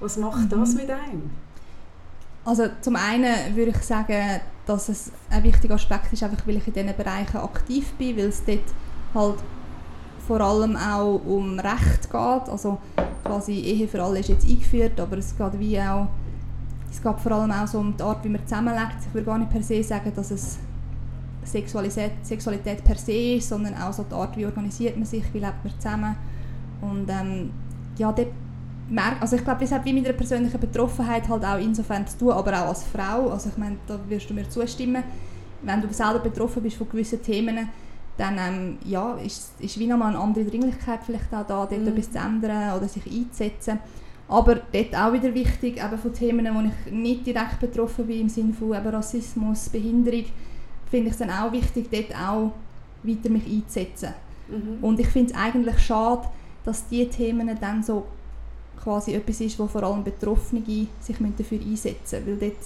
[0.00, 0.76] Was macht das Mhm.
[0.78, 1.30] mit einem?
[2.44, 6.66] Also zum einen würde ich sagen, dass es ein wichtiger Aspekt ist, einfach weil ich
[6.66, 8.58] in diesen Bereichen aktiv bin, weil es dort
[9.14, 9.38] halt
[10.28, 12.48] vor allem auch um Recht geht.
[12.48, 12.78] Also
[13.24, 16.06] quasi Ehe für alle ist jetzt eingeführt, aber es geht wie auch
[16.90, 18.96] es geht vor allem auch so um die Art, wie man zusammenlegt.
[19.06, 20.58] Ich würde gar nicht per se sagen, dass es
[21.44, 25.38] Sexualität, Sexualität per se ist, sondern auch so die Art, wie organisiert man sich, wie
[25.38, 26.16] lebt man zusammen.
[26.80, 27.50] Und ähm,
[27.98, 28.14] ja,
[29.20, 32.30] also ich glaube, das hat wie mit einer persönlichen Betroffenheit halt auch insofern zu tun,
[32.32, 33.30] aber auch als Frau.
[33.30, 35.02] Also ich meine, da wirst du mir zustimmen.
[35.62, 37.68] Wenn du selber betroffen bist von gewissen Themen,
[38.18, 41.88] dann ähm, ja, ist, ist wie nochmal eine andere Dringlichkeit vielleicht auch da, dort Mhm.
[41.88, 43.78] etwas zu ändern oder sich einzusetzen.
[44.28, 48.28] Aber dort auch wieder wichtig, eben von Themen, wo ich nicht direkt betroffen bin, im
[48.28, 50.24] Sinne von eben Rassismus, Behinderung,
[50.90, 52.52] finde ich es dann auch wichtig, dort auch
[53.04, 54.10] weiter mich einzusetzen.
[54.48, 54.84] Mhm.
[54.84, 56.28] Und ich finde es eigentlich schade,
[56.64, 58.04] dass diese Themen dann so
[58.82, 60.62] quasi etwas ist, wo vor allem Betroffene
[61.00, 62.40] sich dafür einsetzen müssen.
[62.40, 62.62] Weil dort,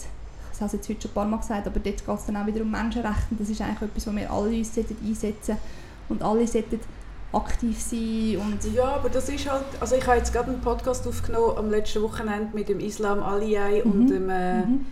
[0.53, 2.36] das habe ich jetzt heute schon ein paar Mal gesagt, aber dort geht es dann
[2.36, 3.26] auch wieder um Menschenrechte.
[3.30, 5.57] Und das ist eigentlich etwas, wo wir alle uns einsetzen
[6.09, 6.78] und alle sollten
[7.32, 11.07] aktiv sein und Ja, aber das ist halt, also ich habe jetzt gerade einen Podcast
[11.09, 14.07] aufgenommen am letzten Wochenende mit dem Islam Aliyai und, Mhm.
[14.09, 14.86] dem, äh, Mhm.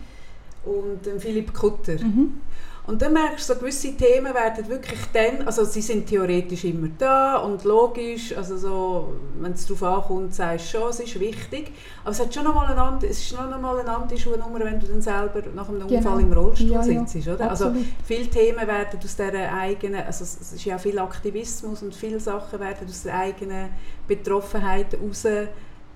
[0.65, 1.93] und dem Philipp Kutter.
[2.03, 2.41] Mhm.
[2.87, 6.87] Und dann merkst du, so gewisse Themen werden wirklich dann, also sie sind theoretisch immer
[6.97, 11.71] da und logisch, also so, wenn es darauf ankommt, sagst du schon, es ist wichtig,
[12.03, 14.59] aber es, hat schon noch mal eine andere, es ist noch mal eine andere Schuhnummer,
[14.61, 15.95] wenn du dann selber nach einem Genau.
[15.97, 17.05] Unfall im Rollstuhl Ja, ja.
[17.05, 17.51] sitzt, oder?
[17.51, 17.71] Also
[18.03, 22.19] viele Themen werden aus dieser eigenen, also es es ist ja viel Aktivismus und viele
[22.19, 23.69] Sachen werden aus der eigenen
[24.07, 25.25] Betroffenheit heraus,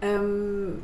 [0.02, 0.84] ähm,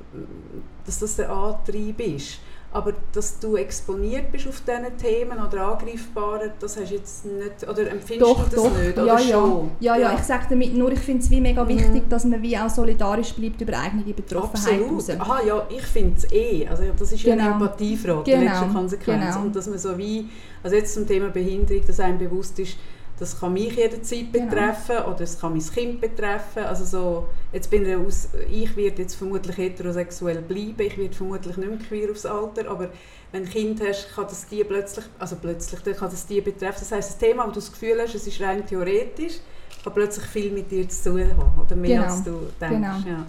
[0.85, 2.39] dass das der Antrieb ist.
[2.73, 7.67] Aber dass du exponiert bist auf diesen Themen oder angreifbar, das hast du jetzt nicht,
[7.67, 8.77] oder empfindest Doch, du das doch.
[8.77, 8.97] nicht?
[8.97, 9.71] Oder ja, schon?
[9.81, 9.95] ja.
[9.97, 11.67] ja, ja, ich sage damit nur, ich finde es wie mega Mhm.
[11.69, 15.19] wichtig, dass man wie auch solidarisch bleibt über eigene Betroffenheit Absolut.
[15.21, 16.65] Aha, ja, ich finde es eh.
[16.65, 17.45] Also das ist ja Genau.
[17.47, 19.25] eine Empathiefrage Genau, in letzter Konsequenz.
[19.35, 19.45] genau.
[19.45, 20.29] Und dass man so wie,
[20.63, 22.77] also jetzt zum Thema Behinderung, dass einem bewusst ist,
[23.21, 24.45] das kann mich jederzeit Genau.
[24.49, 26.63] betreffen oder es kann mein Kind betreffen.
[26.63, 31.55] Also so, jetzt bin ich, aus, ich werde jetzt vermutlich heterosexuell bleiben, ich werde vermutlich
[31.55, 32.89] nicht mehr queer aufs Alter, aber
[33.31, 36.41] wenn du ein Kind hast, kann das die plötzlich, also plötzlich, dann kann das die
[36.41, 36.79] betreffen.
[36.79, 39.35] Das heisst, das Thema, wo du das Gefühl hast, es ist rein theoretisch,
[39.83, 42.11] kann plötzlich viel mit dir zu tun haben oder mehr Genau.
[42.11, 42.75] als du denkst.
[42.75, 43.17] Genau.
[43.17, 43.25] Ja.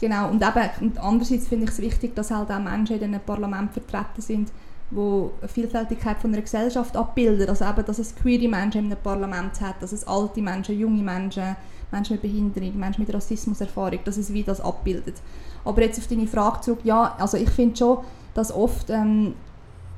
[0.00, 3.20] Genau, und, eben, und andererseits finde ich es wichtig, dass halt auch Menschen in einem
[3.20, 4.50] Parlament vertreten sind,
[4.90, 4.96] die
[5.40, 7.48] eine Vielfältigkeit von einer Gesellschaft abbilden.
[7.48, 11.56] Also eben, dass es queere Menschen einem Parlament hat, dass es alte Menschen, junge Menschen,
[11.90, 15.16] Menschen mit Behinderung, Menschen mit Rassismuserfahrung, dass es wie das abbildet.
[15.64, 17.98] Aber jetzt auf deine Frage zurück, ja, also ich finde schon,
[18.34, 19.34] dass oft ähm,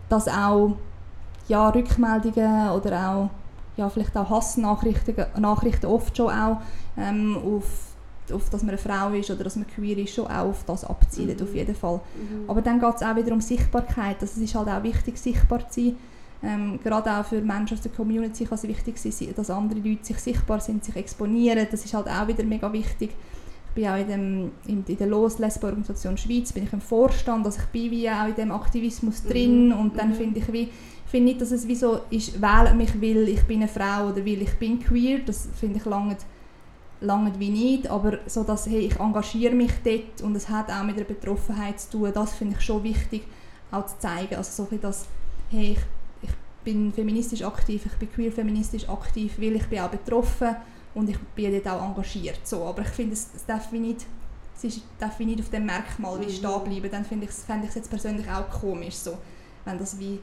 [0.09, 0.77] dass auch
[1.49, 3.31] ja, Rückmeldungen oder auch
[3.77, 6.61] ja, vielleicht auch Hassnachrichten Nachrichten oft schon auch
[6.97, 7.88] ähm, auf,
[8.33, 10.85] auf, dass man eine Frau ist oder dass man queer ist, schon auch auf das
[10.85, 11.47] abzielt, Mhm.
[11.47, 11.97] auf jeden Fall.
[12.17, 12.49] Mhm.
[12.51, 14.17] Aber dann geht es auch wieder um Sichtbarkeit.
[14.21, 15.97] Also es ist halt auch wichtig, sichtbar zu sein.
[16.41, 20.05] Ähm, gerade auch für Menschen aus der Community kann es wichtig sein, dass andere Leute
[20.05, 21.67] sich sichtbar sind, sich exponieren.
[21.71, 23.11] Das ist halt auch wieder mega wichtig.
[23.71, 26.81] Ich bin auch in, dem, in, in der Los Lesbo Organisation Schweiz bin ich im
[26.81, 29.73] Vorstand, also ich bin wie auch in dem Aktivismus drin Mhm.
[29.81, 30.15] und dann Mhm.
[30.15, 30.69] finde ich wie
[31.07, 34.17] finde nicht, dass es wie so ist, wählen mich weil ich bin eine Frau oder
[34.25, 35.21] weil ich bin queer.
[35.27, 36.17] Das finde ich lange
[37.01, 40.83] lange wie nicht, aber so dass hey, ich engagiere mich dort und es hat auch
[40.83, 43.23] mit der Betroffenheit zu tun, das finde ich schon wichtig
[43.71, 45.07] auch zu zeigen, also so ein bisschen das,
[45.51, 46.31] hey, ich, ich
[46.65, 50.57] bin feministisch aktiv, ich bin queer feministisch aktiv, weil ich bin auch betroffen
[50.95, 54.07] und ich bin dort auch engagiert, so, aber ich finde, es, es darf wie nicht
[54.57, 56.31] es ist, darf wie nicht auf dem Merkmal wie Mhm.
[56.31, 59.17] stehen bleiben, dann finde ich fände ich es jetzt persönlich auch komisch, so,
[59.65, 60.19] wenn das wie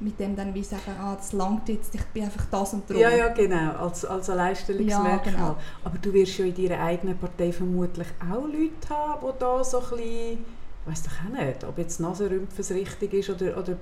[0.00, 2.98] mit dem dann wie sagen, ah, das langt jetzt, ich bin einfach das und drum.
[2.98, 5.10] Ja, ja, genau, als, als Alleinstellungsmerkmal.
[5.12, 5.56] Ja, genau.
[5.84, 9.78] Aber du wirst ja in deiner eigenen Partei vermutlich auch Leute haben, die da so
[9.78, 10.38] ein bisschen, ich
[10.86, 13.76] weiss doch auch nicht, ob jetzt Nasenrümpfen das richtig ist oder, oder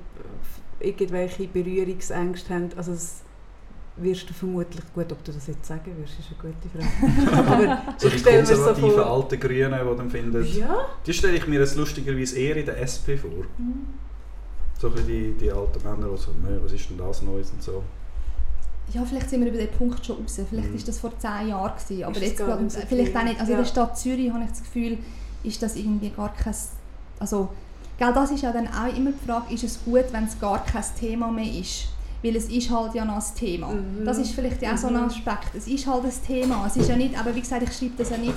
[0.80, 2.70] irgendwelche Berührungsängste haben.
[2.76, 3.22] Also das
[3.96, 7.46] wirst du vermutlich, gut, ob du das jetzt sagen wirst, ist eine gute Frage.
[7.50, 9.06] Aber So die mir so konservativen vor...
[9.06, 12.80] alten Grünen, die dann finden, Ja, die stelle ich mir jetzt lustigerweise eher in der
[12.82, 13.30] SP vor.
[13.58, 14.03] Mhm.
[14.84, 17.82] So die, die alten Männer, die so, «Nö, was ist denn das Neues und so.
[18.92, 20.38] Ja, vielleicht sind wir über den Punkt schon raus.
[20.50, 20.76] Vielleicht Mhm.
[20.76, 22.04] ist das vor zehn Jahren gewesen.
[22.04, 23.16] Aber jetzt gerade, nicht so vielleicht viel.
[23.18, 23.40] auch nicht.
[23.40, 23.58] Also Ja.
[23.58, 24.98] in der Stadt Zürich habe ich das Gefühl,
[25.42, 26.54] ist das irgendwie gar kein...
[27.18, 27.48] Also,
[27.98, 30.62] gell, das ist ja dann auch immer die Frage, ist es gut, wenn es gar
[30.66, 31.86] kein Thema mehr ist?
[32.22, 33.68] Weil es ist halt ja noch ein Thema.
[33.68, 34.04] Mhm.
[34.04, 35.04] Das ist vielleicht ja auch so ein Mhm.
[35.04, 35.54] Aspekt.
[35.54, 36.66] Es ist halt ein Thema.
[36.66, 38.34] Es ist ja nicht, aber wie gesagt, ich schreibe das ja nicht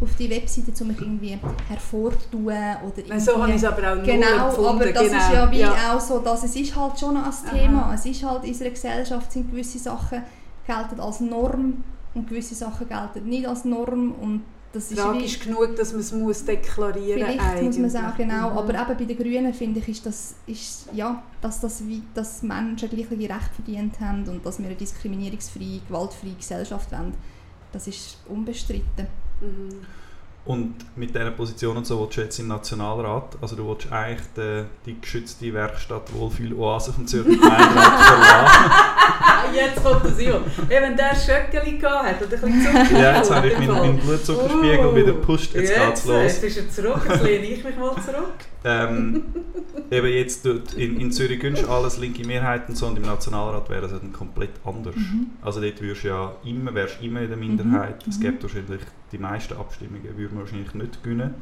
[0.00, 1.38] auf die Webseite, um mich irgendwie
[1.68, 4.68] hervorzutun oder Nein, so habe ich es aber auch nur Genau, empfunden.
[4.82, 5.18] aber das genau.
[5.18, 5.94] ist ja wie ja.
[5.94, 7.32] auch so, dass es ist halt schon ein Aha.
[7.52, 7.92] Thema.
[7.94, 10.22] Es ist halt in unserer Gesellschaft sind gewisse Sachen
[10.66, 11.84] gelten als Norm
[12.14, 14.42] und gewisse Sachen gelten nicht als Norm und
[14.72, 17.42] das ist ist genug, dass man es muss deklarieren muss.
[17.44, 18.58] vielleicht muss man es auch genau, Mhm.
[18.58, 22.42] aber eben bei den Grünen finde ich, ist das, ist, ja, dass, das wie, dass
[22.44, 27.14] Menschen gleiche Rechte verdient haben und dass wir eine diskriminierungsfreie, gewaltfreie Gesellschaft wollen,
[27.72, 29.08] das ist unbestritten.
[29.40, 29.86] Mhm.
[30.46, 34.26] Und mit dieser Position und so willst du jetzt im Nationalrat, also du willst eigentlich
[34.34, 38.70] die, die geschützte Werkstatt Wohlfühl-Oase vom Zürcher Gemeinderat verlassen.
[38.70, 40.40] Ah, jetzt kommt das ja.
[40.66, 43.98] Wenn der Schöckeli gehabt hat oder ein bisschen Zucker Ja, jetzt habe ich meinen, meinen
[43.98, 46.22] Blutzuckerspiegel Uh, wieder gepusht, jetzt, geht's los.
[46.22, 48.34] Jetzt bist du zurück, jetzt lehne ich mich mal zurück.
[48.62, 49.24] Ähm,
[49.90, 53.68] eben jetzt dort in, in Zürich gönnst du alles linke Mehrheiten so und im Nationalrat
[53.70, 54.94] wäre es dann komplett anders.
[55.40, 58.06] Also dort würdest du ja immer, wärst immer in der Minderheit.
[58.06, 58.22] Es Mhm.
[58.22, 58.80] gibt wahrscheinlich
[59.12, 61.34] die meisten Abstimmungen würden wir wahrscheinlich nicht gewinnen.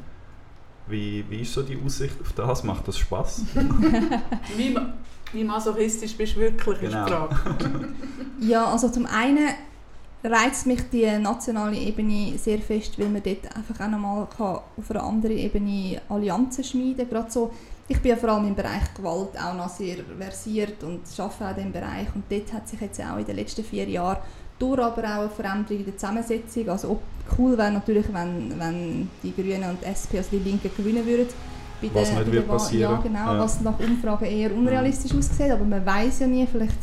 [0.87, 2.65] Wie, wie ist so die Aussicht auf das?
[2.65, 3.43] Macht das Spaß?
[4.57, 4.75] Wie,
[5.35, 7.05] wie masochistisch bist du wirklich, Genau.
[7.05, 7.89] ist die Frage.
[8.41, 9.49] Ja, also zum einen
[10.25, 14.27] reizt mich die nationale Ebene sehr fest, weil man dort einfach auch nochmal
[14.77, 17.31] auf einer anderen Ebene Allianzen schmieden kann.
[17.31, 17.51] So,
[17.87, 21.49] ich bin ja vor allem im Bereich Gewalt auch noch sehr versiert und arbeite auch
[21.51, 22.09] in diesem Bereich.
[22.15, 24.19] Und dort hat sich jetzt auch in den letzten vier Jahren
[24.59, 26.69] durch aber auch eine Veränderung in der Zusammensetzung.
[26.69, 27.01] Also ob,
[27.39, 31.29] cool wäre natürlich, wenn, wenn die Grünen und die SP, also die Linken, gewinnen würden.
[31.81, 32.93] Bei Was der- nicht wird passieren.
[32.93, 33.39] Ja, genau, Ja.
[33.39, 36.75] was nach Umfragen eher unrealistisch aussieht, aber man weiß ja nie, vielleicht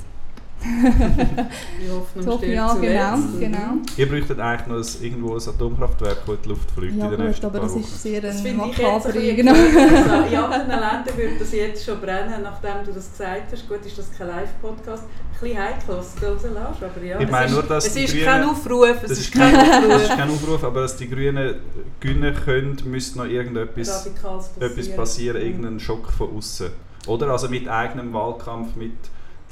[1.82, 3.40] Die Hoffnung stirbt ja, genau, zuletzt.
[3.40, 3.74] genau.
[3.98, 7.12] Ihr bräuchtet eigentlich noch ein, irgendwo ein Atomkraftwerk, das in die Luft fliegt Ja in
[7.12, 7.82] den gut, nächsten aber paar das Wochen.
[7.84, 9.52] ist sehr Das ein finde ich jetzt ein makaber bisschen genau.
[9.52, 13.68] also, In anderen Ländern würde das jetzt schon brennen, nachdem du das gesagt hast.
[13.70, 15.04] Gut, ist das kein Live-Podcast.
[15.04, 17.20] Ein bisschen heikel, was du rauslässt, aber ja.
[17.20, 19.34] Ich meine es nur, ist, dass es die ist Grünen- kein Aufruf, es Das ist
[19.34, 20.02] kein das Aufruf.
[20.04, 21.56] ist kein Aufruf, aber dass die Grünen
[22.00, 25.48] gewinnen können, müsste noch irgendetwas Radikales etwas passieren, Mhm.
[25.48, 26.70] irgendein Schock von außen.
[27.08, 27.30] Oder?
[27.32, 28.94] Also mit eigenem Wahlkampf, mit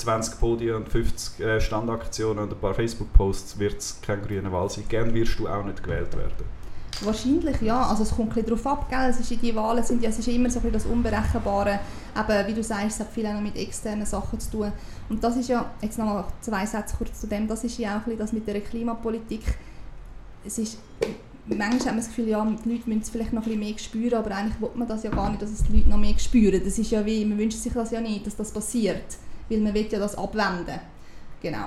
[0.04, 4.70] 20 Podien und 50 äh, Standaktionen und ein paar Facebook-Posts wird es keine grüne Wahl
[4.70, 4.84] sein.
[4.90, 6.46] Gern wirst du auch nicht gewählt werden.
[7.02, 9.10] Wahrscheinlich ja, also es kommt ein darauf ab, gell?
[9.10, 11.80] Es ist, die Wahlen sind ja, es ist immer so ein das Unberechenbare,
[12.18, 14.72] eben, wie du sagst, es hat viel auch noch mit externen Sachen zu tun.
[15.10, 18.10] Und das ist ja, jetzt nochmal zwei Sätze kurz zu dem, das ist ja auch
[18.10, 19.42] ein das mit der Klimapolitik,
[20.46, 20.78] es ist,
[21.46, 24.16] manchmal hat man das Gefühl, ja, die Leute müssen es vielleicht noch ein mehr spüren,
[24.16, 26.62] aber eigentlich will man das ja gar nicht, dass es die Leute noch mehr spüren.
[26.64, 29.18] Das ist ja wie, man wünscht sich das ja nicht, dass das passiert,
[29.50, 30.80] weil man will ja das abwenden.
[31.42, 31.66] Genau.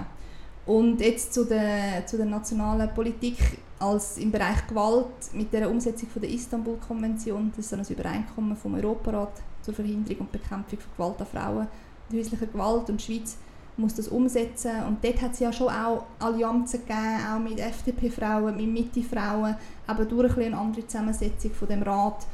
[0.66, 3.36] Und jetzt zu der, zu der nationalen Politik
[3.78, 8.74] als im Bereich Gewalt mit der Umsetzung von der Istanbul-Konvention, das ist ein Übereinkommen vom
[8.74, 11.68] Europarat zur Verhinderung und Bekämpfung von Gewalt an Frauen
[12.08, 13.36] und häuslicher Gewalt und die Schweiz
[13.76, 18.56] muss das umsetzen und dort hat es ja schon auch Allianzen gegeben, auch mit FDP-Frauen,
[18.56, 19.56] mit Mitte-Frauen,
[19.86, 22.26] aber durch eine andere Zusammensetzung von dem Rat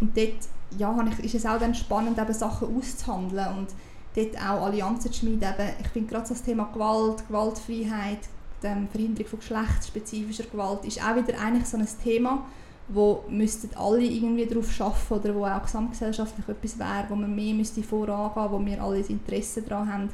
[0.00, 0.48] und dort
[0.78, 3.68] ja, ist es auch dann spannend, eben Sachen auszuhandeln und
[4.14, 5.42] dort auch Allianzen zu schmieden.
[5.42, 8.28] Eben, ich finde gerade das Thema Gewalt, Gewaltfreiheit,
[8.62, 12.44] ähm, Verhinderung von geschlechtsspezifischer Gewalt ist auch wieder eigentlich so ein Thema,
[12.88, 17.54] wo müssten alle irgendwie darauf schaffen oder wo auch gesamtgesellschaftlich etwas wäre, wo man mehr
[17.54, 20.08] müsste vorangehen, wo wir alle das Interesse daran haben.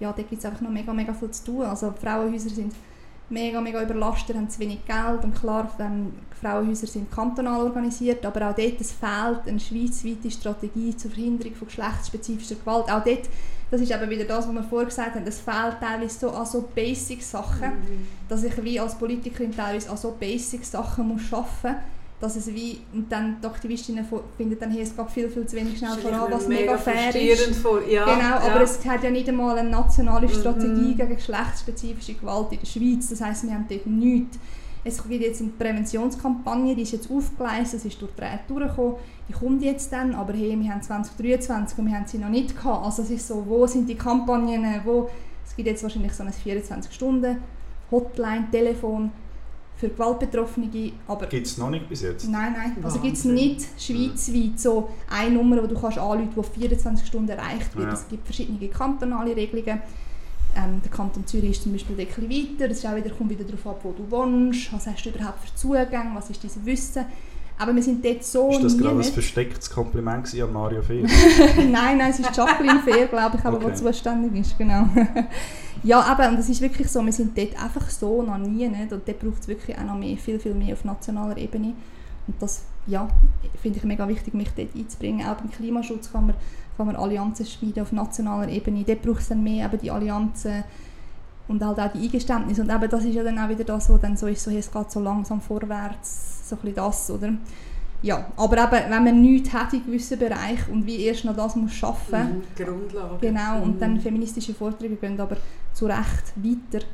[0.00, 1.62] Ja, da gibt es einfach noch mega, mega viel zu tun.
[1.62, 2.74] Also Frauenhäuser sind
[3.30, 8.50] mega, mega überlastet, haben zu wenig Geld und klar, ähm, Frauenhäuser sind kantonal organisiert, aber
[8.50, 12.90] auch dort es fehlt eine schweizweite Strategie zur Verhinderung von geschlechtsspezifischer Gewalt.
[12.90, 13.28] Auch dort,
[13.70, 16.46] das ist eben wieder das, was wir vorher gesagt haben, es fehlt teilweise so an
[16.46, 18.06] so Basic-Sachen, mhm.
[18.28, 22.80] dass ich wie als Politikerin teilweise an so Basic-Sachen muss arbeiten muss, dass es wie,
[22.92, 24.04] und dann die Aktivistinnen
[24.36, 27.14] finden dann, hey, es geht viel, viel zu wenig schnell voran, was mega, mega fair
[27.14, 27.64] ist.
[27.88, 28.62] Ja, genau, aber ja.
[28.62, 30.32] es hat ja nicht einmal eine nationale mhm.
[30.32, 30.96] Strategie mhm.
[30.96, 33.08] gegen geschlechtsspezifische Gewalt in der Schweiz.
[33.08, 34.38] Das heisst, wir haben dort nichts.
[34.84, 38.40] Es wird jetzt in die Präventionskampagne, die ist jetzt aufgeleistet, es ist durch die Räte
[38.48, 38.94] durchgekommen,
[39.28, 42.56] die kommt jetzt dann, aber hey, wir haben 2023 und wir haben sie noch nicht
[42.56, 42.84] gehabt.
[42.84, 45.10] Also es ist so, wo sind die Kampagnen, wo,
[45.46, 47.38] es gibt jetzt wahrscheinlich so ein 24 Stunden
[47.90, 49.10] Hotline, Telefon,
[49.78, 50.66] für Gewaltbetroffene.
[50.66, 52.28] Gibt es noch nicht bis jetzt?
[52.28, 52.76] Nein, nein.
[52.82, 57.06] Also gibt es nicht schweizweit so eine Nummer, die du kannst anrufen kannst, die 24
[57.06, 57.86] Stunden erreicht wird.
[57.86, 57.94] Ja.
[57.94, 59.80] Es gibt verschiedene kantonale Regelungen.
[60.56, 62.70] Ähm, der Kanton Zürich ist zum Beispiel ein bisschen weiter.
[62.70, 64.72] Es wieder, kommt wieder darauf ab, wo du wohnst.
[64.72, 66.10] Was hast du überhaupt für Zugänge?
[66.14, 67.04] Was ist dein Wissen?
[67.58, 71.04] Aber wir sind dort so Ist das gerade ein verstecktes Kompliment an Mario Fehr?
[71.56, 73.70] nein, nein, es ist Jacqueline Fehr, glaube ich, aber okay.
[73.70, 74.88] die zuständig ist, genau.
[75.82, 78.92] ja, aber und es ist wirklich so, wir sind dort einfach so noch nie, nicht?
[78.92, 81.74] und dort braucht es wirklich auch noch mehr, viel, viel mehr auf nationaler Ebene.
[82.28, 83.08] Und das, ja,
[83.60, 85.26] finde ich mega wichtig, mich dort einzubringen.
[85.26, 86.36] Auch beim Klimaschutz kann man,
[86.76, 88.84] kann man Allianzen schmieden auf nationaler Ebene.
[88.86, 90.62] Dort braucht es dann mehr eben die Allianzen
[91.48, 92.62] und halt auch die Eingeständnisse.
[92.62, 94.70] Und eben das ist ja dann auch wieder das, was dann so ist, so, es
[94.70, 97.32] geht so langsam vorwärts, so ein bisschen das, oder?
[98.00, 101.56] Ja, aber eben, wenn man nichts hat in gewissen Bereichen und wie erst noch das
[101.56, 102.42] muss schaffen.
[102.58, 103.18] Mhm, Grundlage.
[103.20, 103.80] Genau, und mhm.
[103.80, 105.36] dann feministische Vorträge gehen aber
[105.72, 106.84] zu Recht weiter.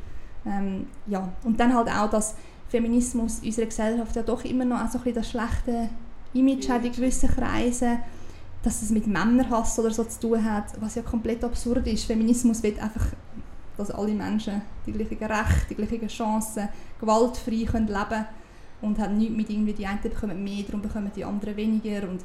[0.47, 2.35] Ähm, ja, und dann halt auch, dass
[2.69, 5.91] Feminismus in unserer Gesellschaft ja doch immer noch so ein bisschen das schlechte
[6.33, 7.99] Image hat in gewissen Kreisen,
[8.63, 12.05] dass es mit Männerhass oder so zu tun hat, was ja komplett absurd ist.
[12.05, 13.07] Feminismus wird einfach
[13.77, 16.69] dass alle Menschen die gleichen Rechte, die gleichen Chancen,
[17.01, 18.27] gewaltfrei können leben
[18.85, 22.21] und hat nichts mit irgendwie, die einen bekommen mehr, darum bekommen die anderen weniger und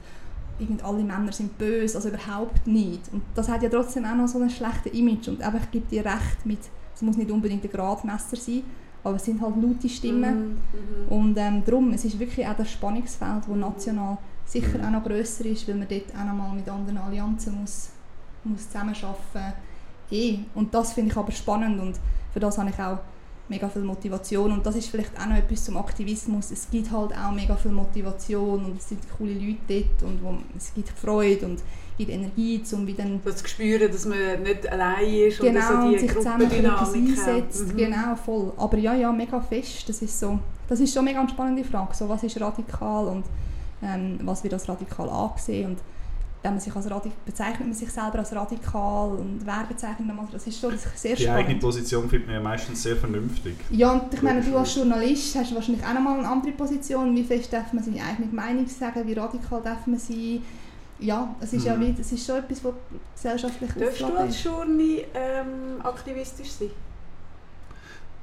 [0.60, 3.02] irgend alle Männer sind böse, also überhaupt nicht.
[3.14, 6.06] Und das hat ja trotzdem auch noch so ein schlechtes Image und einfach gibt dir
[6.06, 6.60] recht mit,
[6.94, 8.64] es muss nicht unbedingt ein Gradmesser sein,
[9.04, 12.70] aber es sind halt laute Stimmen mm, und ähm, darum, es ist wirklich auch das
[12.70, 16.68] Spannungsfeld, das national sicher auch noch grösser ist, weil man dort auch noch mal mit
[16.68, 17.92] anderen Allianzen muss,
[18.44, 19.54] muss zusammenarbeiten
[20.12, 20.40] eh.
[20.56, 22.00] Und das finde ich aber spannend und
[22.34, 23.00] für das habe ich auch
[23.50, 26.52] mega viel Motivation und das ist vielleicht auch noch etwas zum Aktivismus.
[26.52, 30.38] Es gibt halt auch mega viel Motivation und es sind coole Leute dort und wo,
[30.56, 31.62] es gibt Freude und
[31.98, 33.04] gibt Energie, um wieder...
[33.26, 37.74] Das zu spüren, dass man nicht allein ist genau, oder so die sich Gruppendynamik einsetzt.
[37.74, 37.78] Mhm.
[37.78, 38.54] Genau, voll.
[38.58, 39.90] Aber ja, ja, mega fest.
[39.90, 41.94] Das ist so, das ist schon mega eine spannende Frage.
[41.94, 43.26] So, was ist radikal und
[43.84, 45.80] ähm, was wird als radikal angesehen und
[46.42, 50.28] wenn man sich als Radik bezeichnet man sich selber als radikal und wer bezeichnet man
[50.32, 51.40] das ist schon sehr Die spannend.
[51.42, 53.56] Die eigene Position findet man ja meistens sehr vernünftig.
[53.72, 57.14] Ja, und ich meine, du als Journalist hast wahrscheinlich auch nochmal eine andere Position.
[57.16, 59.06] Wie fest darf man seine eigene Meinung sagen?
[59.06, 60.42] Wie radikal darf man sein?
[61.00, 61.68] Ja, es ist, mhm.
[61.68, 62.74] ja wie, es ist schon etwas, was
[63.16, 66.70] gesellschaftlich Darfst du als Journalist ähm, aktivistisch sein?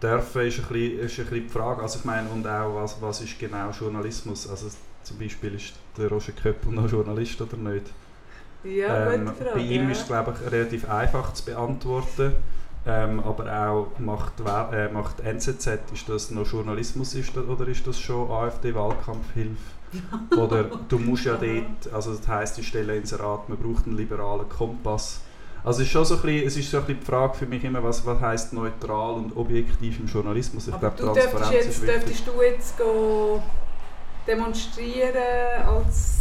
[0.03, 1.83] Dürfen ist ein, bisschen, ist ein bisschen die Frage.
[1.83, 4.49] Also ich meine, und auch, was, was ist genau Journalismus?
[4.49, 4.69] Also
[5.03, 7.87] zum Beispiel ist der Roger Köppel noch Journalist oder nicht?
[8.65, 9.91] Ja, ähm, Frage, Bei ihm ja.
[9.91, 12.33] ist es glaube ich relativ einfach zu beantworten.
[12.87, 14.35] ähm, aber auch macht,
[14.73, 19.57] äh, macht NZZ, ist das noch Journalismus ist das, oder ist das schon AfD-Wahlkampfhilfe?
[20.37, 24.49] oder du musst ja dort, also das heisst, ich stelle Inserat, man braucht einen liberalen
[24.49, 25.21] Kompass.
[25.65, 27.47] Also es ist schon so ein bisschen, es ist so ein bisschen die Frage für
[27.47, 30.69] mich immer, was, was heisst neutral und objektiv im Journalismus.
[30.69, 31.97] Ich aber glaube, Transparenz jetzt, ist wichtig.
[31.97, 32.75] Dürftest du jetzt
[34.29, 35.17] demonstrieren
[35.67, 36.17] als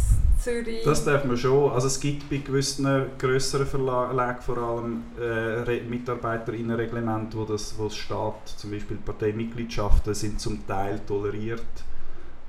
[0.46, 0.84] Zürich?
[0.84, 1.72] Das darf man schon.
[1.72, 7.96] Also es gibt bei gewissen grösseren Verlagen vor allem äh, Mitarbeiterinnenreglemente, wo, das, wo es
[7.96, 11.62] steht, zum Beispiel Parteimitgliedschaften sind zum Teil toleriert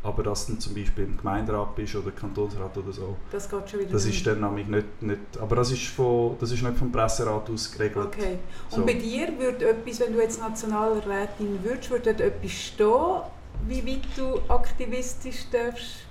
[0.04, 3.18] aber dass du zum Beispiel im Gemeinderat bist oder Kantonsrat oder so.
[3.30, 6.52] Das geht schon wieder Das ist dann nämlich nicht, nicht, aber das ist, von, das
[6.52, 8.08] ist nicht vom Presserat aus geregelt.
[8.08, 8.38] Okay.
[8.72, 8.86] Und so.
[8.86, 13.22] bei dir würde etwas, wenn du jetzt Nationalrätin würdest, würde dort etwas stehen,
[13.68, 16.06] wie weit du aktivistisch darfst,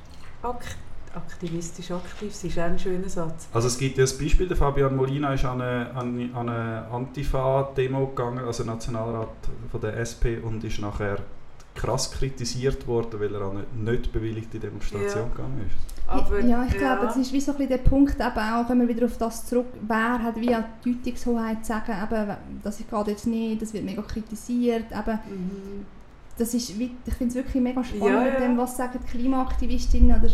[1.16, 3.48] aktivistisch aktiv sein, ist ein schöner Satz.
[3.52, 8.08] Also es gibt ja das Beispiel, der Fabian Molina ist an eine, an eine Antifa-Demo
[8.08, 9.28] gegangen, also Nationalrat
[9.70, 11.18] von der SP und ist nachher
[11.74, 15.28] krass kritisiert worden, weil er an eine nicht bewilligte Demonstration ja.
[15.28, 15.96] gegangen ist.
[16.08, 18.80] Aber, ja, ich glaube, das ist wie so ein bisschen der Punkt, eben auch, wenn
[18.80, 22.78] wir wieder auf das zurück, wer hat wie auch die Deutungshoheit zu sagen, eben, das
[22.78, 25.86] geht jetzt nicht, das wird mega kritisiert, eben, mhm.
[26.38, 30.30] das ist, ich finde es wirklich mega spannend ja, mit dem, was sagen Klimaaktivistinnen oder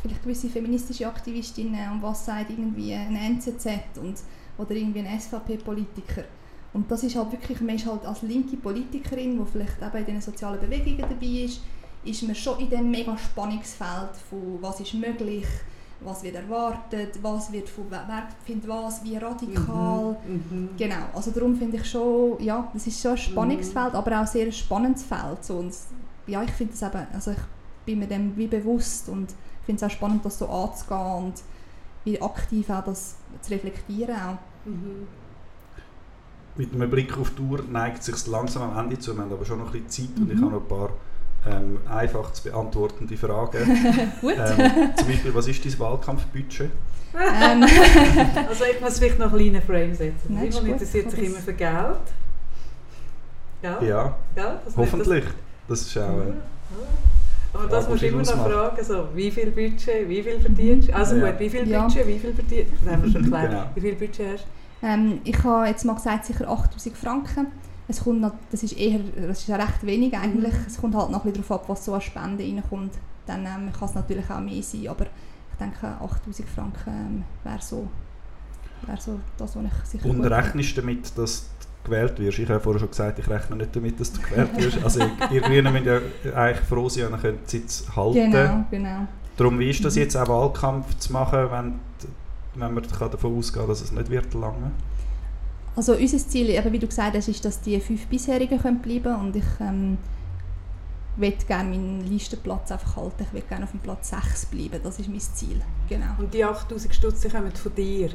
[0.00, 3.66] vielleicht gewisse feministische Aktivistinnen und was sagt irgendwie ein NZZ
[4.00, 4.16] und,
[4.58, 6.24] oder irgendwie ein SVP-Politiker.
[6.72, 10.04] Und das ist halt wirklich, man ist halt als linke Politikerin, die vielleicht eben in
[10.04, 11.60] den sozialen Bewegungen dabei ist,
[12.04, 15.46] ist man schon in dem mega Spannungsfeld von was ist möglich,
[16.00, 20.16] was wird erwartet, was wird von wer findet was, wie radikal.
[20.26, 20.68] Mhm, mhm.
[20.78, 23.98] Genau, also darum finde ich schon, ja, das ist schon ein Spannungsfeld, mhm.
[23.98, 25.44] aber auch sehr ein spannendes Feld.
[25.44, 25.74] So, und
[26.26, 27.38] ja, ich finde es eben, also ich
[27.84, 29.28] bin mir dem wie bewusst und
[29.66, 31.34] finde es auch spannend, das so anzugehen und
[32.04, 34.38] wie aktiv auch das zu reflektieren auch.
[34.64, 35.06] Mhm
[36.56, 39.14] mit einem Blick auf die Uhr neigt es sich langsam am Ende zu.
[39.14, 40.22] Wir haben aber schon noch ein bisschen Zeit mhm.
[40.22, 40.44] und ich mhm.
[40.44, 40.90] habe noch ein paar
[41.46, 44.12] ähm, einfach zu beantwortende Fragen.
[44.20, 44.34] Gut.
[44.36, 46.70] Ähm, zum Beispiel, was ist dein Wahlkampfbudget?
[47.14, 47.64] Ähm.
[48.48, 50.34] also ich muss vielleicht noch einen kleinen Frame setzen.
[50.34, 51.98] Nein, Simon interessiert sich immer für Geld.
[53.62, 54.16] Ja, ja.
[54.36, 55.24] ja hoffentlich.
[55.66, 55.80] Das?
[55.80, 56.20] das ist auch...
[56.20, 56.32] Äh,
[57.52, 60.94] aber das musst du immer noch fragen, so, wie viel Budget, wie viel verdienst du?
[60.94, 61.30] Also ja.
[61.30, 62.06] gut, wie viel Budget, ja.
[62.06, 62.84] wie viel verdienst du?
[62.84, 63.22] Das haben wir schon.
[63.30, 63.64] Genau.
[63.74, 64.86] Wie viel Budget hast du?
[64.86, 67.46] Ähm, ich habe jetzt mal gesagt, sicher 8000 Franken.
[67.88, 70.54] Es kommt noch, das ist eher, das ist ja recht wenig eigentlich.
[70.54, 70.64] Mhm.
[70.66, 72.94] Es kommt halt noch ein bisschen darauf ab, was so an Spenden reinkommt.
[73.26, 77.60] Dann ähm, kann es natürlich auch mehr sein, aber ich denke 8000 Franken ähm, wäre
[77.60, 77.88] so,
[78.86, 81.50] wär so das, was ich sicher Und rechnest du damit, dass
[81.84, 82.38] gewählt wirst?
[82.38, 84.82] Ich habe vorher schon gesagt, ich rechne nicht damit, dass du gewählt wirst.
[84.84, 85.00] Also
[85.30, 86.00] ihr Grünen müsst ja
[86.34, 89.06] eigentlich froh sein, wenn ihr die Sitz halten Genau, genau.
[89.36, 90.02] Darum, wie ist das mhm.
[90.02, 91.74] jetzt auch Wahlkampf zu machen, wenn
[92.54, 94.72] wenn man davon ausgehen dass es nicht wird lange?
[95.76, 99.14] Also unser Ziel, eben wie du gesagt hast, ist, dass die fünf bisherigen können bleiben
[99.14, 99.98] und ich ähm,
[101.16, 103.24] möchte gerne meinen Listenplatz einfach halten.
[103.24, 105.60] Ich will gerne auf dem Platz 6 bleiben, das ist mein Ziel.
[105.88, 106.06] Genau.
[106.18, 108.10] Und die 8000 Stutz kommen von dir?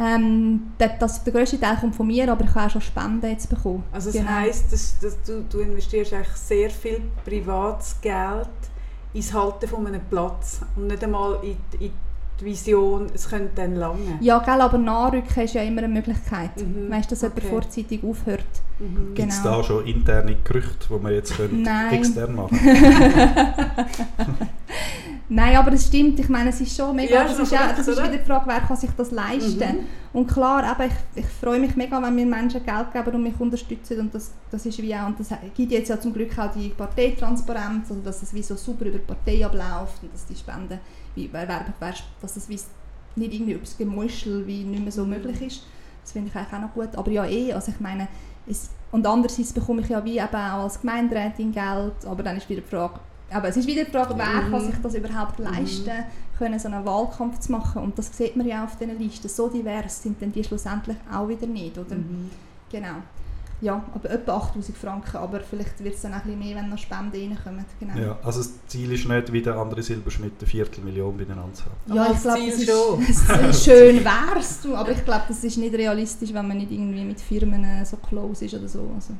[0.00, 3.50] Ähm, das, der grösste Teil kommt von mir, aber ich habe auch schon Spenden jetzt
[3.50, 3.84] bekommen.
[3.92, 4.30] Also das genau.
[4.30, 8.48] heisst, dass, dass du, du investierst eigentlich sehr viel privates Geld
[9.12, 11.92] ins Halten von einem Platz und nicht einmal in, in
[12.40, 14.18] die Vision, es könnte dann lange.
[14.20, 16.56] Ja, gell, aber Nachrücken ist ja immer eine Möglichkeit.
[16.56, 16.90] Mhm.
[16.90, 17.42] Weißt du, dass okay.
[17.42, 18.44] jemand vorzeitig aufhört.
[18.78, 18.94] Mhm.
[18.94, 19.14] Genau.
[19.14, 21.34] Gibt es da schon interne Gerüchte, die man jetzt
[21.90, 22.58] extern machen
[25.32, 26.18] Nein, aber es stimmt.
[26.18, 27.14] Ich meine, es ist schon mega.
[27.14, 29.58] Ja, das, ist, ja, das ist wieder die Frage, wer kann sich das leisten.
[29.60, 29.86] Mhm.
[30.12, 33.38] Und klar, aber ich, ich freue mich mega, wenn mir Menschen Geld geben und mich
[33.38, 34.00] unterstützen.
[34.00, 36.70] Und das, das ist wie auch, und das gibt jetzt ja zum Glück auch die
[36.70, 40.80] Parteitransparenz, also dass es wie so super über die Partei abläuft und dass die Spenden
[41.14, 42.58] wie Werbung wärst, dass das wie
[43.16, 45.62] nicht irgendwie etwas Gemuschel wie nicht mehr so möglich ist.
[46.02, 46.96] Das finde ich eigentlich auch noch gut.
[46.96, 48.08] Aber ja eh, also ich meine,
[48.46, 52.48] es, und andererseits bekomme ich ja wie eben auch als Gemeinderätin Geld, aber dann ist
[52.48, 53.00] wieder die Frage,
[53.30, 54.50] aber es ist wieder die Frage, wer mhm.
[54.50, 55.46] kann sich das überhaupt mhm.
[55.46, 56.04] leisten,
[56.38, 59.48] können so einen Wahlkampf zu machen und das sieht man ja auf diesen Listen, so
[59.48, 61.94] divers sind dann die schlussendlich auch wieder nicht, oder?
[61.94, 62.30] Mhm.
[62.70, 62.96] Genau
[63.60, 66.70] ja, aber etwa 8000 Franken, aber vielleicht wird es dann auch ein bisschen mehr, wenn
[66.70, 67.64] noch Spenden reinkommen.
[67.78, 67.96] Genau.
[67.96, 71.94] Ja, also das Ziel ist nicht, wie der andere Silberschmidt eine Viertelmillion beieinander zu haben.
[71.94, 76.32] Ja, ich glaube, das ist schön wär's, du, aber ich glaube, das ist nicht realistisch,
[76.32, 78.90] wenn man nicht irgendwie mit Firmen äh, so close ist oder so.
[78.94, 79.14] Also.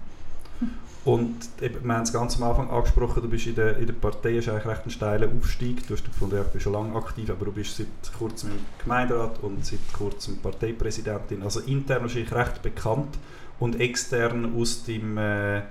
[1.04, 3.94] Und eben, wir haben es ganz am Anfang angesprochen, du bist in der, in der
[3.94, 5.86] Partei, ist eigentlich recht ein steiler Aufstieg.
[5.86, 7.86] Du hast gefunden, ja, ich bin schon lange aktiv, aber du bist seit
[8.18, 11.42] kurzem im Gemeinderat und seit kurzem Parteipräsidentin.
[11.42, 13.16] Also intern wahrscheinlich recht bekannt
[13.60, 15.62] und extern aus dem äh,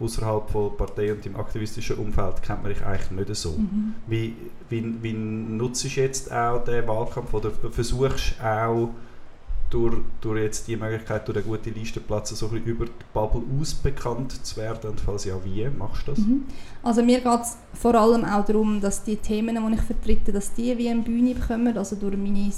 [0.00, 3.52] außerhalb von Partei und dem aktivistischen Umfeld kennt man dich eigentlich nicht so.
[3.52, 3.94] Mhm.
[4.06, 4.34] Wie,
[4.68, 8.90] wie, wie nutzt du jetzt auch den Wahlkampf oder versuchst auch
[9.70, 13.42] durch, durch jetzt die Möglichkeit, durch einen guten Listenplatz so ein bisschen über die Bubble
[13.60, 14.90] aus bekannt zu werden?
[14.90, 16.20] Und falls ja, wie machst du das?
[16.20, 16.44] Mhm.
[16.82, 20.54] Also mir geht es vor allem auch darum, dass die Themen, die ich vertrete, dass
[20.54, 22.50] die wie eine Bühne bekommen, also durch meine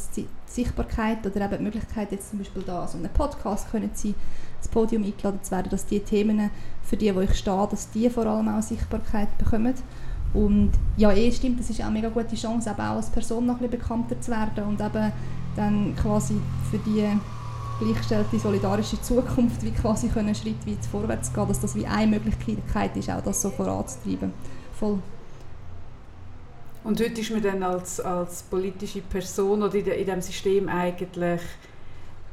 [0.47, 4.15] Sichtbarkeit oder eben die Möglichkeit, jetzt zum Beispiel da so einen Podcast können sie
[4.61, 6.51] ins Podium eingeladen zu werden, dass die Themen,
[6.83, 9.75] für die, wo ich stehe, dass die vor allem auch Sichtbarkeit bekommen.
[10.33, 13.47] Und ja, eh stimmt, das ist auch eine mega gute Chance, eben auch als Person
[13.47, 15.13] noch ein bisschen bekannter zu werden und eben
[15.57, 16.37] dann quasi
[16.71, 17.09] für die
[17.81, 23.11] gleichgestellte solidarische Zukunft wie quasi können schrittweit vorwärts gehen, dass das wie eine Möglichkeit ist,
[23.11, 24.33] auch das so voranzutreiben.
[24.79, 24.99] Voll.
[26.85, 30.69] Und heute ist man dann als, als politische Person oder in, de, in diesem System
[30.69, 31.41] eigentlich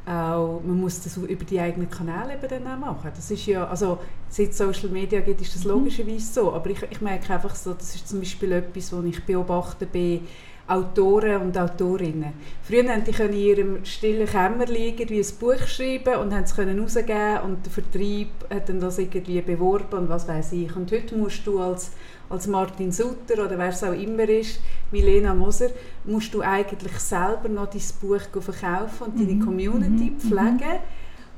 [0.08, 3.12] auch, man muss das über die eigenen Kanäle eben dann auch machen.
[3.14, 4.00] Das ist ja, also
[4.30, 5.72] seit Social Media geht, ist das mhm.
[5.72, 9.24] logischerweise so, aber ich, ich merke einfach so, das ist zum Beispiel etwas, was ich
[9.26, 10.22] beobachte bei
[10.68, 12.34] Autoren und Autorinnen.
[12.62, 17.40] Früher haben die in ihrem stillen Kämmerchen irgendwie ein Buch schreiben und haben es rausgeben
[17.46, 20.76] und der Vertrieb hat dann das irgendwie beworben und was weiß ich.
[20.76, 21.92] Und heute musst du als,
[22.30, 24.60] als Martin Sutter oder wer es auch immer ist,
[24.92, 25.70] Milena Moser,
[26.04, 29.46] musst du eigentlich selber noch dein Buch verkaufen und deine mhm.
[29.46, 30.20] Community mhm.
[30.20, 30.80] pflegen.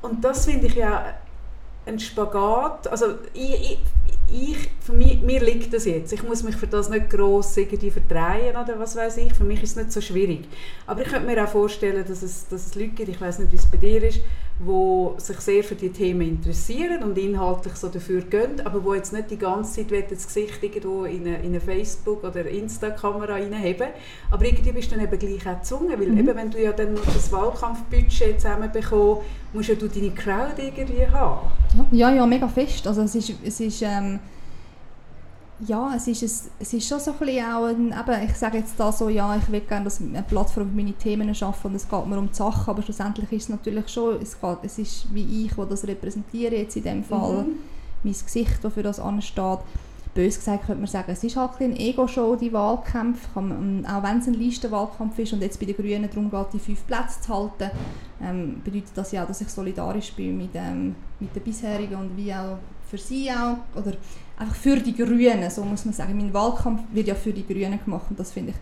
[0.02, 1.04] Und das finde ich ja
[1.86, 2.88] ein Spagat.
[2.88, 3.78] Also ich, ich,
[4.32, 6.12] ich, für mich, mir liegt das jetzt.
[6.12, 9.34] Ich muss mich für das nicht gross irgendwie verdrehen oder was weiß ich.
[9.34, 10.48] Für mich ist es nicht so schwierig.
[10.86, 13.52] Aber ich könnte mir auch vorstellen, dass es, dass es Leute gibt, ich weiß nicht,
[13.52, 14.20] wie es bei dir ist,
[14.60, 19.12] die sich sehr für die Themen interessieren und inhaltlich so dafür gehen, aber die jetzt
[19.12, 23.88] nicht die ganze Zeit das Gesicht irgendwo in eine, in eine Facebook- oder Insta-Kamera reinheben.
[24.30, 26.18] Aber irgendwie bist du dann eben gleich auch gezwungen, weil mhm.
[26.18, 29.22] eben, wenn du ja dann das Wahlkampfbudget zusammenbekommst,
[29.54, 31.50] musst ja du deine Crowd irgendwie haben.
[31.90, 32.86] Ja, ja, mega fest.
[32.86, 34.20] Also es ist, es ist ähm
[35.66, 38.58] ja, es ist, es, es ist schon so ein bisschen auch, ein, eben, ich sage
[38.58, 41.74] jetzt da so, ja, ich will gerne dass eine Plattform für meine Themen schaffen und
[41.74, 44.78] es geht mir um die Sachen, aber schlussendlich ist es natürlich schon, es, geht, es
[44.78, 47.58] ist wie ich, der das repräsentiere jetzt in dem Fall, mhm.
[48.02, 49.58] mein Gesicht, das für das ansteht.
[50.12, 53.42] Bös gesagt könnte man sagen, es ist halt ein Ego-Show, die Wahlkämpfe, auch
[54.02, 57.20] wenn es ein Listenwahlkampf ist und jetzt bei den Grünen darum geht, die fünf Plätze
[57.20, 57.70] zu halten,
[58.20, 62.16] ähm, bedeutet das ja auch, dass ich solidarisch bin mit, ähm, mit den bisherigen und
[62.16, 62.58] wie auch
[62.90, 63.92] für sie auch, oder
[64.40, 66.16] einfach für die Grünen, so muss man sagen.
[66.16, 68.56] Mein Wahlkampf wird ja für die Grünen gemacht und das finde ich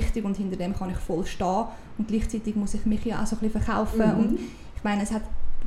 [0.00, 1.64] wichtig und hinter dem kann ich voll stehen
[1.96, 4.18] und gleichzeitig muss ich mich ja auch so ein bisschen verkaufen mhm.
[4.18, 4.40] und
[4.76, 5.22] ich meine, es hat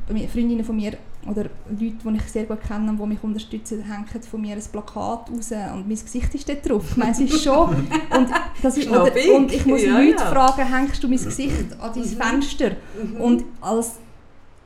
[0.06, 0.96] Freundinnen von mir
[1.28, 4.62] oder Leute, die ich sehr gut kenne und die mich unterstützen, hängen von mir ein
[4.72, 6.84] Plakat raus und mein Gesicht ist dort drauf.
[6.90, 7.68] Ich meine, es ist schon...
[8.16, 8.28] und,
[8.60, 10.30] das ist, oder, und ich muss ja, Leute ja.
[10.30, 12.06] fragen, hängst du mein Gesicht an dein mhm.
[12.06, 12.70] Fenster?
[12.70, 13.20] Mhm.
[13.20, 13.98] Und als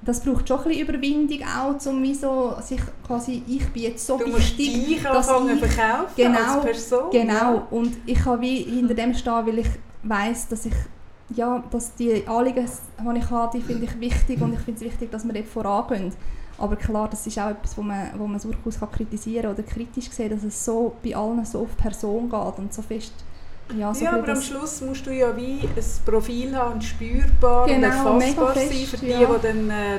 [0.07, 4.07] das braucht schon ein bisschen Überwindung auch, um wie so, sich quasi, ich bin jetzt
[4.07, 7.11] so du wichtig, dich dass ich, verkaufen genau, als Person.
[7.11, 9.69] Genau, und ich kann wie hinter dem stehen, weil ich
[10.05, 10.75] weiß, dass ich
[11.35, 14.93] ja, dass die Anliegen, die ich habe, die finde ich wichtig und ich finde es
[14.93, 16.13] wichtig, dass wir dort vorangehen.
[16.57, 20.09] Aber klar, das ist auch etwas, wo man, wo man durchaus kann kritisieren oder kritisch
[20.11, 23.13] sehen dass es so bei allen so auf Person geht und so fest
[23.75, 27.67] ja, so ja aber am Schluss musst du ja wie ein Profil haben und spürbar
[27.67, 29.19] genau, und erfassbar sein für die, ja.
[29.19, 29.99] die dann äh,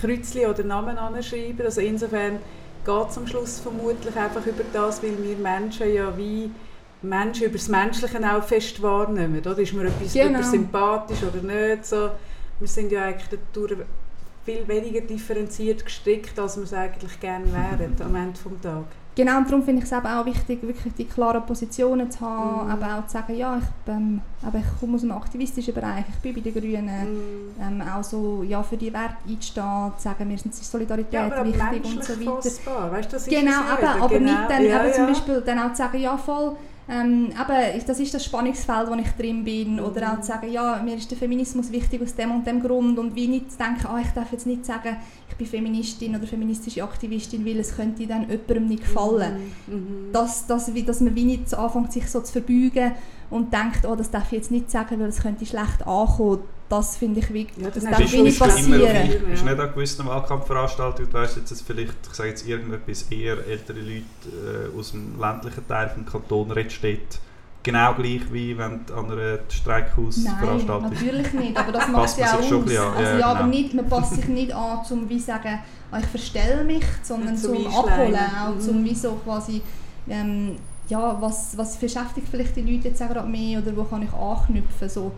[0.00, 1.64] Kreuzchen oder Namen anschreiben.
[1.64, 2.38] Also insofern
[2.84, 6.50] geht es am Schluss vermutlich einfach über das, weil wir Menschen ja wie
[7.02, 9.38] Menschen über das Menschliche auch fest wahrnehmen.
[9.38, 9.58] Oder?
[9.58, 10.42] Ist mir etwas genau.
[10.42, 11.86] sympathisch oder nicht?
[11.86, 12.10] So,
[12.58, 13.80] wir sind ja eigentlich dadurch
[14.44, 18.86] viel weniger differenziert gestrickt, als wir es eigentlich gerne wären am Ende des Tages.
[19.16, 22.66] Genau, und darum finde ich es eben auch wichtig, wirklich die klaren Positionen zu haben,
[22.66, 22.72] mhm.
[22.72, 26.34] aber auch zu sagen, ja, ich, ähm, ich komme aus einem aktivistischen Bereich, ich bin
[26.34, 27.80] bei den Grünen, mhm.
[27.80, 31.84] ähm, auch so, ja, für die Werte einzustehen, zu sagen, mir sind Solidarität ja, wichtig
[31.84, 32.42] und so weiter.
[32.42, 32.90] Fassbar.
[32.90, 33.40] Weißt, das genau,
[33.78, 34.32] eben, aber genau.
[34.32, 36.56] nicht dann ja, eben zum Beispiel dann auch zu sagen, ja, voll,
[36.86, 39.76] ähm, eben, das ist das Spannungsfeld, wo ich drin bin.
[39.76, 39.84] Mhm.
[39.84, 42.98] Oder auch zu sagen, ja, mir ist der Feminismus wichtig aus dem und dem Grund.
[42.98, 44.96] Und wie nicht zu denken, ah, ich darf jetzt nicht sagen,
[45.30, 49.52] ich bin Feministin oder feministische Aktivistin, weil es könnte dann jemandem nicht gefallen.
[49.66, 49.74] Mhm.
[49.74, 50.12] mhm.
[50.12, 52.92] Dass, dass, dass man wie nicht anfängt, sich so zu verbeugen
[53.30, 56.40] und denkt, oh, das darf ich jetzt nicht sagen, weil es könnte schlecht ankommen.
[56.76, 57.62] Das finde ich wichtig.
[57.62, 59.10] Ja, das darf nicht passieren.
[59.10, 63.02] Du bist nicht an gewissen Wahlkampfveranstaltungen, du weißt jetzt, dass vielleicht, ich sage jetzt irgendetwas
[63.10, 67.20] eher ältere Leute äh, aus dem ländlichen Teil des Kantons steht,
[67.62, 72.34] genau gleich wie wenn du an einer Streikhausveranstaltung Nein, natürlich nicht, aber das macht ja
[72.34, 72.52] auch aus.
[72.52, 73.50] Also, ja, ja, aber genau.
[73.50, 75.60] nicht, man passt sich nicht an, um wie sagen,
[75.92, 78.60] oh, ich verstelle mich, sondern zum, zum Abholen, auch mhm.
[78.60, 79.62] zum wie so quasi
[80.08, 80.56] ähm,
[80.88, 84.88] ja, was, was beschäftigt vielleicht die Leute jetzt auch mehr oder wo kann ich anknüpfen,
[84.88, 85.12] so.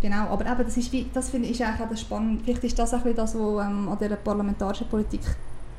[0.00, 2.42] Genau, aber eben, das, ist wie, das finde ich eigentlich auch das Spannende.
[2.44, 5.20] Vielleicht ist das auch das, was ähm, an dieser parlamentarischen Politik,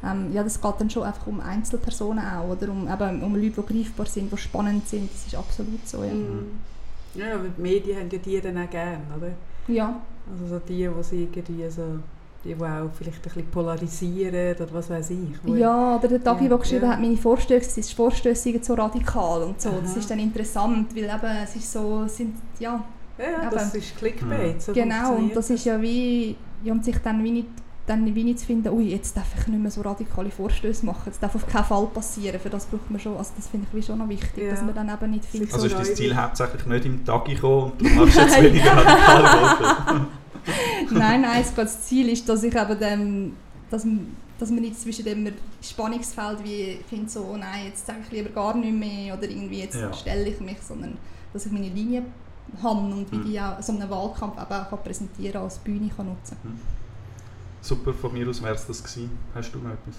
[0.04, 3.62] ähm, ja, das geht dann schon einfach um Einzelpersonen auch, oder um, eben, um Leute,
[3.62, 6.14] die greifbar sind, die spannend sind, das ist absolut so, ja.
[6.14, 6.48] Mhm.
[7.16, 9.32] Ja, aber die Medien haben ja die dann auch gerne, oder?
[9.68, 10.00] Ja,
[10.32, 11.82] Also so die, die sie irgendwie so,
[12.44, 15.58] die, die auch vielleicht ein bisschen polarisieren oder was weiß ich.
[15.58, 16.92] ja oder der Tagi, Ja, der geschrieben ja.
[16.92, 19.70] hat, meine Vorstöße, Vorstöße sind so radikal und so.
[19.82, 20.00] Das Aha.
[20.00, 22.84] ist dann interessant, weil eben, es ist so, sind, ja,
[23.20, 23.84] Ja, das Eben.
[23.84, 24.62] ist Clickbait.
[24.62, 27.48] So genau, und das ist ja wie, ja, und sich dann wie nicht,
[27.86, 31.02] dann wie nicht zu finden, ui, jetzt darf ich nicht mehr so radikale Vorstöße machen,
[31.06, 33.76] das darf auf keinen Fall passieren, für das braucht man schon, also das finde ich
[33.78, 34.52] wie schon noch wichtig, Ja.
[34.52, 37.04] dass man dann eben nicht findet, Also so ist dein neu Ziel hauptsächlich nicht im
[37.06, 40.08] Tagi kommen und darum machst du jetzt weniger radikale Vorschläge?
[40.92, 43.34] Nein, nein, das Ziel ist, dass ich eben dem,
[43.70, 43.86] dass,
[44.40, 45.28] dass man nicht zwischen dem
[45.62, 49.60] Spannungsfeld wie finde so, oh nein, jetzt sage ich lieber gar nicht mehr oder irgendwie
[49.60, 49.92] jetzt Ja.
[49.94, 50.98] stelle ich mich, sondern
[51.34, 52.04] dass ich meine Linie
[52.62, 53.26] habe und wie Mhm.
[53.26, 56.38] die auch so einen Wahlkampf eben auch kann präsentieren als Bühne kann nutzen.
[57.62, 59.12] Super, von mir aus wäre es das gewesen.
[59.36, 59.96] Hast du noch etwas?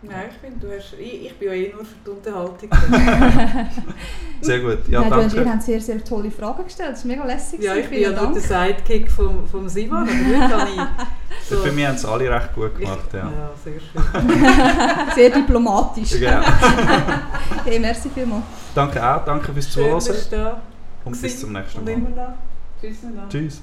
[0.00, 2.70] Nein, ich finde, du hast, ich, ich bin ja eh nur für die Unterhaltung.
[4.40, 4.88] Sehr gut.
[4.88, 5.52] Ja, Nein, du hast, ihr danke.
[5.54, 7.60] habt sehr, sehr tolle Fragen gestellt, das war mega lässig.
[7.60, 11.56] ja, ich bin ja nur der Sidekick vom, vom Simon, aber heute habe ich so...
[11.56, 13.12] Für mich haben es alle recht gut gemacht.
[13.12, 13.18] Ja.
[13.18, 15.08] ja, sehr schön.
[15.16, 16.10] Sehr diplomatisch.
[16.12, 16.42] Genau.
[17.64, 18.44] Hey, merci vielmals.
[18.74, 20.62] Danke auch, danke fürs Schön, Zuhören dass du da
[21.04, 23.28] und bis zum nächsten und Mal.
[23.28, 23.62] Tschüss.